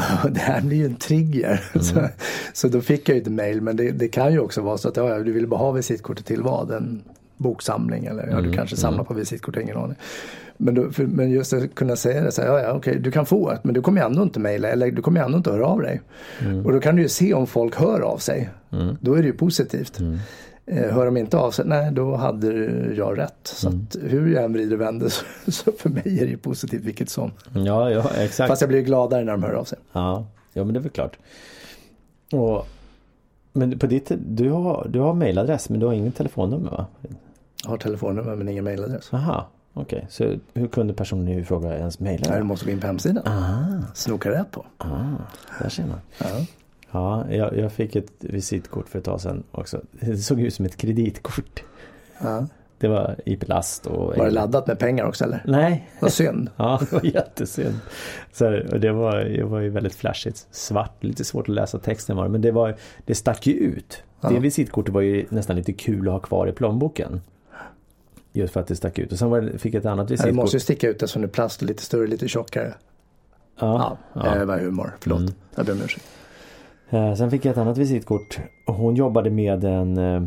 Mm. 0.00 0.32
Det 0.34 0.40
här 0.40 0.60
blir 0.60 0.76
ju 0.76 0.86
en 0.86 0.96
trigger. 0.96 1.64
Så, 1.80 2.08
så 2.52 2.68
då 2.68 2.80
fick 2.80 3.08
jag 3.08 3.16
ju 3.16 3.22
ett 3.22 3.32
mail 3.32 3.60
men 3.60 3.76
det, 3.76 3.90
det 3.90 4.08
kan 4.08 4.32
ju 4.32 4.38
också 4.38 4.60
vara 4.60 4.78
så 4.78 4.88
att 4.88 4.96
ja, 4.96 5.18
du 5.18 5.32
vill 5.32 5.46
bara 5.46 5.60
ha 5.60 5.70
visitkortet 5.70 6.26
till 6.26 6.42
vad? 6.42 6.70
En 6.70 7.02
boksamling 7.36 8.06
eller 8.06 8.26
ja, 8.26 8.36
du 8.36 8.38
Mm, 8.38 8.52
kanske 8.52 8.76
samlar 8.76 9.04
på 9.04 9.14
visitkort, 9.14 9.56
ingen 9.56 9.76
aning. 9.76 9.96
Men, 10.56 10.74
då, 10.74 10.90
för, 10.90 11.06
men 11.06 11.30
just 11.30 11.52
att 11.52 11.74
kunna 11.74 11.96
säga 11.96 12.22
det 12.22 12.32
så 12.32 12.42
här, 12.42 12.48
ja, 12.48 12.60
ja 12.60 12.72
okej 12.72 12.98
du 12.98 13.10
kan 13.10 13.26
få 13.26 13.50
ett 13.50 13.64
men 13.64 13.74
du 13.74 13.82
kommer 13.82 14.02
ändå 14.02 14.22
inte 14.22 14.40
mejla 14.40 14.68
eller 14.68 14.90
du 14.90 15.02
kommer 15.02 15.24
ändå 15.24 15.36
inte 15.38 15.50
höra 15.50 15.66
av 15.66 15.80
dig. 15.82 16.00
Och 16.64 16.72
då 16.72 16.80
kan 16.80 16.96
du 16.96 17.02
ju 17.02 17.08
se 17.08 17.34
om 17.34 17.46
folk 17.46 17.76
hör 17.76 18.00
av 18.00 18.18
sig. 18.18 18.50
Mm. 18.72 18.96
Då 19.00 19.14
är 19.14 19.22
det 19.22 19.26
ju 19.26 19.32
positivt. 19.32 19.98
Eh, 20.70 20.94
Hör 20.94 21.04
de 21.06 21.16
inte 21.16 21.36
av 21.38 21.50
sig, 21.50 21.64
nej 21.66 21.92
då 21.92 22.16
hade 22.16 22.52
jag 22.94 23.18
rätt. 23.18 23.38
Så 23.42 23.68
att 23.68 23.96
hur 24.02 24.34
jag 24.34 24.44
än 24.44 24.52
vrider 24.52 24.74
och 24.76 24.80
vänder 24.80 25.08
så, 25.44 25.52
så 25.52 25.72
för 25.72 25.88
mig 25.90 26.18
är 26.22 26.26
det 26.26 26.36
positivt 26.36 26.84
vilket 26.84 27.08
som. 27.10 27.30
Ja, 27.54 27.90
ja, 27.90 28.10
exakt. 28.16 28.48
Fast 28.48 28.60
jag 28.62 28.68
blir 28.68 28.80
gladare 28.82 29.24
när 29.24 29.32
de 29.32 29.42
hör 29.42 29.52
av 29.52 29.64
sig. 29.64 29.78
Ja, 29.92 30.26
ja 30.52 30.64
men 30.64 30.74
det 30.74 30.78
är 30.80 30.82
väl 30.82 30.90
klart. 30.90 31.18
Och, 32.32 32.66
men 33.52 33.78
på 33.78 33.86
ditt, 33.86 34.12
du 34.18 34.50
har, 34.50 34.86
du 34.90 34.98
har 35.00 35.14
mailadress 35.14 35.68
men 35.68 35.80
du 35.80 35.86
har 35.86 35.92
ingen 35.92 36.12
telefonnummer 36.12 36.70
va? 36.70 36.86
Jag 37.62 37.70
har 37.70 37.78
telefonnummer 37.78 38.36
men 38.36 38.48
ingen 38.48 38.64
mailadress. 38.64 39.12
Aha, 39.14 39.48
okej. 39.74 40.06
Så 40.10 40.34
hur 40.54 40.68
kunde 40.68 40.94
personen 40.94 41.28
i 41.28 41.44
fråga 41.44 41.78
ens 41.78 42.00
mejla? 42.00 42.36
du 42.38 42.42
måste 42.42 42.66
gå 42.66 42.72
in 42.72 42.80
på 42.80 42.86
hemsidan. 42.86 43.26
Ah, 43.26 43.94
Snoka 43.94 44.30
rätt 44.30 44.50
på. 44.50 44.64
ah, 44.78 44.86
där 45.62 45.68
ser 45.68 45.86
man. 45.86 45.98
Ja. 46.18 46.26
Ja, 46.92 47.30
jag, 47.30 47.56
jag 47.58 47.72
fick 47.72 47.96
ett 47.96 48.12
visitkort 48.18 48.88
för 48.88 48.98
ett 48.98 49.04
tag 49.04 49.20
sedan 49.20 49.42
också. 49.50 49.80
Det 49.90 50.16
såg 50.16 50.40
ut 50.40 50.54
som 50.54 50.64
ett 50.64 50.76
kreditkort. 50.76 51.62
Ja. 52.18 52.46
Det 52.78 52.88
var 52.88 53.16
i 53.24 53.36
plast 53.36 53.86
och... 53.86 54.16
Var 54.16 54.24
det 54.24 54.30
laddat 54.30 54.66
med 54.66 54.78
pengar 54.78 55.04
också 55.04 55.24
eller? 55.24 55.42
Nej. 55.46 55.90
Vad 56.00 56.12
synd. 56.12 56.50
ja, 56.56 56.80
det 56.80 56.92
var 56.92 57.04
jättesynd. 57.04 57.74
Så, 58.32 58.60
och 58.72 58.80
det, 58.80 58.92
var, 58.92 59.16
det 59.24 59.44
var 59.44 59.60
ju 59.60 59.68
väldigt 59.70 59.94
flashigt. 59.94 60.46
Svart, 60.50 61.04
lite 61.04 61.24
svårt 61.24 61.48
att 61.48 61.54
läsa 61.54 61.78
texten 61.78 62.16
var 62.16 62.24
det. 62.24 62.30
Men 62.30 62.40
det, 62.40 62.50
var, 62.50 62.76
det 63.04 63.14
stack 63.14 63.46
ju 63.46 63.52
ut. 63.52 64.02
Ja. 64.20 64.28
Det 64.28 64.38
visitkortet 64.38 64.94
var 64.94 65.00
ju 65.00 65.26
nästan 65.28 65.56
lite 65.56 65.72
kul 65.72 66.08
att 66.08 66.12
ha 66.12 66.20
kvar 66.20 66.46
i 66.46 66.52
plånboken. 66.52 67.20
Just 68.32 68.52
för 68.52 68.60
att 68.60 68.66
det 68.66 68.76
stack 68.76 68.98
ut. 68.98 69.12
Och 69.12 69.18
sen 69.18 69.30
var 69.30 69.40
det, 69.40 69.58
fick 69.58 69.74
jag 69.74 69.80
ett 69.80 69.86
annat 69.86 70.08
Det 70.08 70.12
visitkort. 70.14 70.34
måste 70.34 70.56
ju 70.56 70.60
sticka 70.60 70.88
ut 70.88 71.02
eftersom 71.02 71.22
det 71.22 71.28
är 71.28 71.32
plast 71.32 71.62
och 71.62 71.68
lite 71.68 71.82
större, 71.82 72.06
lite 72.06 72.28
tjockare. 72.28 72.74
Ja, 73.58 73.98
Ja, 74.12 74.34
det 74.34 74.44
var 74.44 74.58
humor. 74.58 74.96
Förlåt. 75.00 75.20
Mm. 75.20 75.32
Jag 75.54 75.66
ber 75.66 75.72
om 75.72 75.82
ursäkt. 75.84 76.04
Eh, 76.90 77.14
Sen 77.14 77.30
fick 77.30 77.44
jag 77.44 77.52
ett 77.52 77.58
annat 77.58 77.78
visitkort. 77.78 78.40
Hon 78.66 78.94
jobbade 78.96 79.30
med 79.30 79.64
en, 79.64 79.98
eh, 79.98 80.22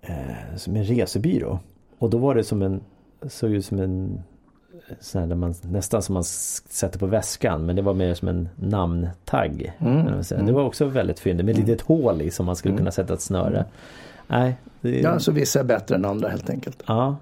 eh, 0.00 0.56
som 0.56 0.76
en 0.76 0.84
resebyrå. 0.84 1.58
Och 1.98 2.10
då 2.10 2.18
var 2.18 2.34
det 2.34 2.44
som 2.44 2.62
en, 2.62 2.80
såg 3.28 3.50
ut 3.50 3.64
som 3.64 3.78
en 3.78 4.22
där 5.12 5.34
man, 5.34 5.54
nästan 5.62 6.02
som 6.02 6.14
man 6.14 6.24
sätter 6.24 6.98
på 6.98 7.06
väskan 7.06 7.66
men 7.66 7.76
det 7.76 7.82
var 7.82 7.94
mer 7.94 8.14
som 8.14 8.28
en 8.28 8.48
namntagg. 8.56 9.72
Mm. 9.78 10.46
Det 10.46 10.52
var 10.52 10.62
också 10.64 10.84
väldigt 10.84 11.20
fyndigt 11.20 11.46
med 11.46 11.52
ett 11.52 11.58
litet 11.58 11.80
hål 11.80 12.22
i 12.22 12.30
som 12.30 12.46
man 12.46 12.56
skulle 12.56 12.76
kunna 12.76 12.90
sätta 12.90 13.14
ett 13.14 13.20
snöre. 13.20 13.64
Nej, 14.26 14.56
det, 14.80 15.00
Ja, 15.00 15.18
så 15.18 15.32
vissa 15.32 15.60
är 15.60 15.64
bättre 15.64 15.94
än 15.94 16.04
andra 16.04 16.28
helt 16.28 16.50
enkelt. 16.50 16.82
ja, 16.86 17.16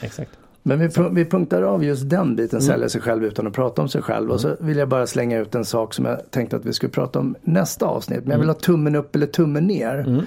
exakt. 0.00 0.30
Men 0.66 0.78
vi, 0.78 0.88
vi 1.12 1.24
punktar 1.24 1.62
av 1.62 1.84
just 1.84 2.10
den 2.10 2.36
biten, 2.36 2.58
Mm. 2.58 2.66
sälja 2.66 2.88
sig 2.88 3.00
själv 3.00 3.24
utan 3.24 3.46
att 3.46 3.52
prata 3.52 3.82
om 3.82 3.88
sig 3.88 4.02
själv. 4.02 4.30
Och 4.30 4.40
så 4.40 4.56
vill 4.60 4.76
jag 4.76 4.88
bara 4.88 5.06
slänga 5.06 5.38
ut 5.38 5.54
en 5.54 5.64
sak 5.64 5.94
som 5.94 6.04
jag 6.04 6.30
tänkte 6.30 6.56
att 6.56 6.64
vi 6.64 6.72
skulle 6.72 6.90
prata 6.90 7.18
om 7.18 7.36
nästa 7.42 7.86
avsnitt. 7.86 8.20
Men 8.22 8.30
jag 8.30 8.38
vill 8.38 8.48
ha 8.48 8.54
tummen 8.54 8.94
upp 8.96 9.16
eller 9.16 9.26
tummen 9.26 9.66
ner. 9.66 9.98
Mm. 9.98 10.26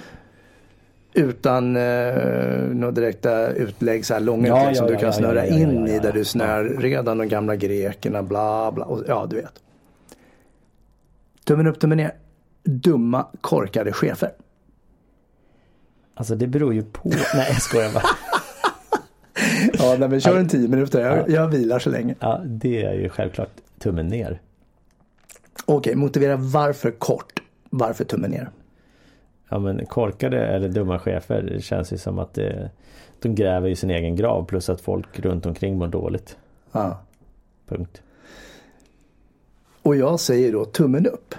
Utan 1.13 1.76
eh, 1.76 1.84
några 2.71 2.91
direkta 2.91 3.47
utlägg, 3.52 4.06
så 4.06 4.13
här 4.13 4.21
långa 4.21 4.47
Ja, 4.47 4.62
utlägg 4.62 4.78
som 4.78 4.86
ja, 4.86 4.88
du 4.88 4.93
ja, 4.93 5.00
kan 5.00 5.08
ja, 5.08 5.13
snöra 5.13 5.45
ja, 5.47 5.52
ja, 5.54 5.58
in 5.58 5.76
ja, 5.76 5.88
ja, 5.88 5.95
i 5.95 6.00
där 6.00 6.06
ja. 6.10 6.12
du 6.12 6.26
snör 6.26 6.63
redan 6.63 7.17
de 7.17 7.28
gamla 7.28 7.56
grekerna, 7.56 8.23
bla 8.23 8.71
bla. 8.71 8.86
Och, 8.86 9.04
ja, 9.08 9.28
du 9.30 9.36
vet. 9.36 9.54
Tummen 11.45 11.67
upp, 11.67 11.80
tummen 11.80 11.97
ner. 11.97 12.12
Dumma, 12.63 13.26
korkade 13.41 13.93
chefer. 13.93 14.32
Alltså 16.15 16.36
det 16.36 16.47
beror 16.47 16.73
ju 16.73 16.84
på. 16.84 17.10
Nej 17.10 17.47
jag 17.50 17.62
skojar 17.62 17.93
bara. 17.93 18.04
Ja, 19.80 19.96
nej, 20.00 20.10
men 20.10 20.22
kör 20.22 20.39
en 20.39 20.48
tio 20.48 20.67
minuter. 20.67 21.02
Jag, 21.02 21.30
jag 21.30 21.48
vilar 21.48 21.80
så 21.80 21.89
länge. 21.89 22.15
Ja, 22.20 22.41
det 22.46 22.84
är 22.84 22.93
ju 22.93 23.10
självklart 23.10 23.50
tummen 23.80 24.08
ner. 24.08 24.41
Okej, 25.65 25.96
motivera 25.96 26.36
varför 26.36 26.91
kort. 26.91 27.41
Varför 27.70 28.04
tummen 28.04 28.32
ner? 28.32 28.50
Ja 29.50 29.60
men 29.60 29.86
korkade 29.86 30.48
eller 30.48 30.70
dumma 30.70 31.00
chefer 31.00 31.41
det 31.41 31.62
känns 31.62 31.93
ju 31.93 31.98
som 31.98 32.20
att 32.20 32.34
det, 32.34 32.70
de 33.20 33.36
gräver 33.36 33.70
i 33.70 33.76
sin 33.76 33.89
egen 33.89 34.15
grav 34.15 34.46
plus 34.46 34.70
att 34.70 34.82
folk 34.82 35.20
runt 35.20 35.46
omkring 35.46 35.78
mår 35.78 35.88
dåligt. 35.88 36.38
Ja. 36.72 37.02
Punkt. 37.67 38.02
Och 39.82 39.96
jag 39.96 40.20
säger 40.20 40.52
då 40.52 40.65
tummen 40.65 41.08
upp. 41.08 41.36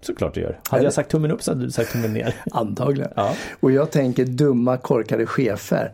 Såklart 0.00 0.34
du 0.34 0.40
gör. 0.40 0.60
Hade 0.68 0.84
jag 0.84 0.92
sagt 0.92 1.10
tummen 1.10 1.30
upp 1.30 1.42
så 1.42 1.50
hade 1.50 1.64
du 1.64 1.70
sagt 1.70 1.92
tummen 1.92 2.12
ner. 2.12 2.34
Antagligen. 2.52 3.12
Ja. 3.16 3.34
Och 3.60 3.72
jag 3.72 3.90
tänker 3.90 4.24
dumma 4.24 4.76
korkade 4.76 5.26
chefer. 5.26 5.92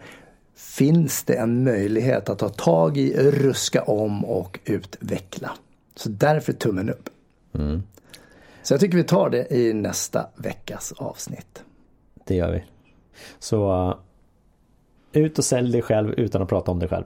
Finns 0.57 1.23
det 1.23 1.35
en 1.35 1.65
möjlighet 1.65 2.29
att 2.29 2.39
ta 2.39 2.49
tag 2.49 2.97
i, 2.97 3.15
ruska 3.31 3.83
om 3.83 4.25
och 4.25 4.59
utveckla? 4.65 5.51
Så 5.95 6.09
därför 6.09 6.53
tummen 6.53 6.91
upp. 6.91 7.09
Mm. 7.55 7.83
Så 8.63 8.75
jag 8.75 8.81
tycker 8.81 8.97
vi 8.97 9.05
tar 9.05 9.31
det 9.31 9.53
i 9.53 9.73
nästa 9.73 10.27
veckas 10.37 10.93
avsnitt. 10.93 11.63
Det 12.25 12.35
gör 12.35 12.53
vi. 12.53 12.65
Så 13.39 13.89
uh, 13.89 13.95
ut 15.13 15.39
och 15.39 15.45
sälj 15.45 15.73
dig 15.73 15.83
själv 15.83 16.11
utan 16.17 16.43
att 16.43 16.49
prata 16.49 16.71
om 16.71 16.79
dig 16.79 16.89
själv. 16.89 17.05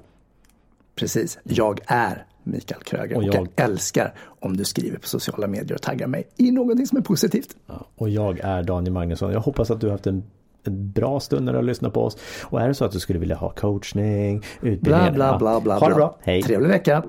Precis. 0.95 1.39
Jag 1.43 1.81
är 1.87 2.27
Mikael 2.43 2.83
Kröger 2.83 3.17
Och 3.17 3.23
och 3.23 3.29
jag... 3.29 3.35
jag- 3.35 3.49
älskar 3.65 4.15
om 4.41 4.57
du 4.57 4.65
skriver 4.65 4.99
på 4.99 5.09
sociala 5.09 5.47
medier 5.47 5.75
och 5.75 5.83
taggar 5.83 6.07
mig 6.07 6.29
i 6.37 6.51
någonting 6.51 6.87
som 6.87 6.99
är 6.99 7.03
positivt. 7.03 7.57
Ja, 7.67 7.87
Och 7.97 8.09
jag 8.11 8.39
är 8.39 8.63
Daniel 8.63 8.93
Magnusson. 8.93 9.33
Jag 9.33 9.41
hoppas 9.41 9.71
att 9.71 9.81
du 9.81 9.87
har 9.87 9.93
haft 9.93 10.07
en, 10.07 10.23
en 10.65 10.93
bra 10.93 11.21
stund 11.21 11.45
när 11.45 11.53
du 11.53 11.59
har 11.59 11.63
lyssnat 11.63 11.93
på 11.93 12.05
oss. 12.05 12.17
Och 12.45 12.61
är 12.61 12.69
det 12.69 12.75
så 12.75 12.85
att 12.85 12.93
du 12.93 13.01
skulle 13.01 13.19
vilja 13.19 13.37
ha 13.37 13.51
coachning, 13.51 14.43
utbildning. 14.63 15.13
Bla 15.13 15.13
bla 15.13 15.39
bla 15.39 15.61
bla. 15.61 15.79
Ha 15.79 15.89
det 15.89 15.95
bra. 15.95 16.19
Hej. 16.21 16.43
Trevlig 16.43 16.69
vecka. 16.69 17.03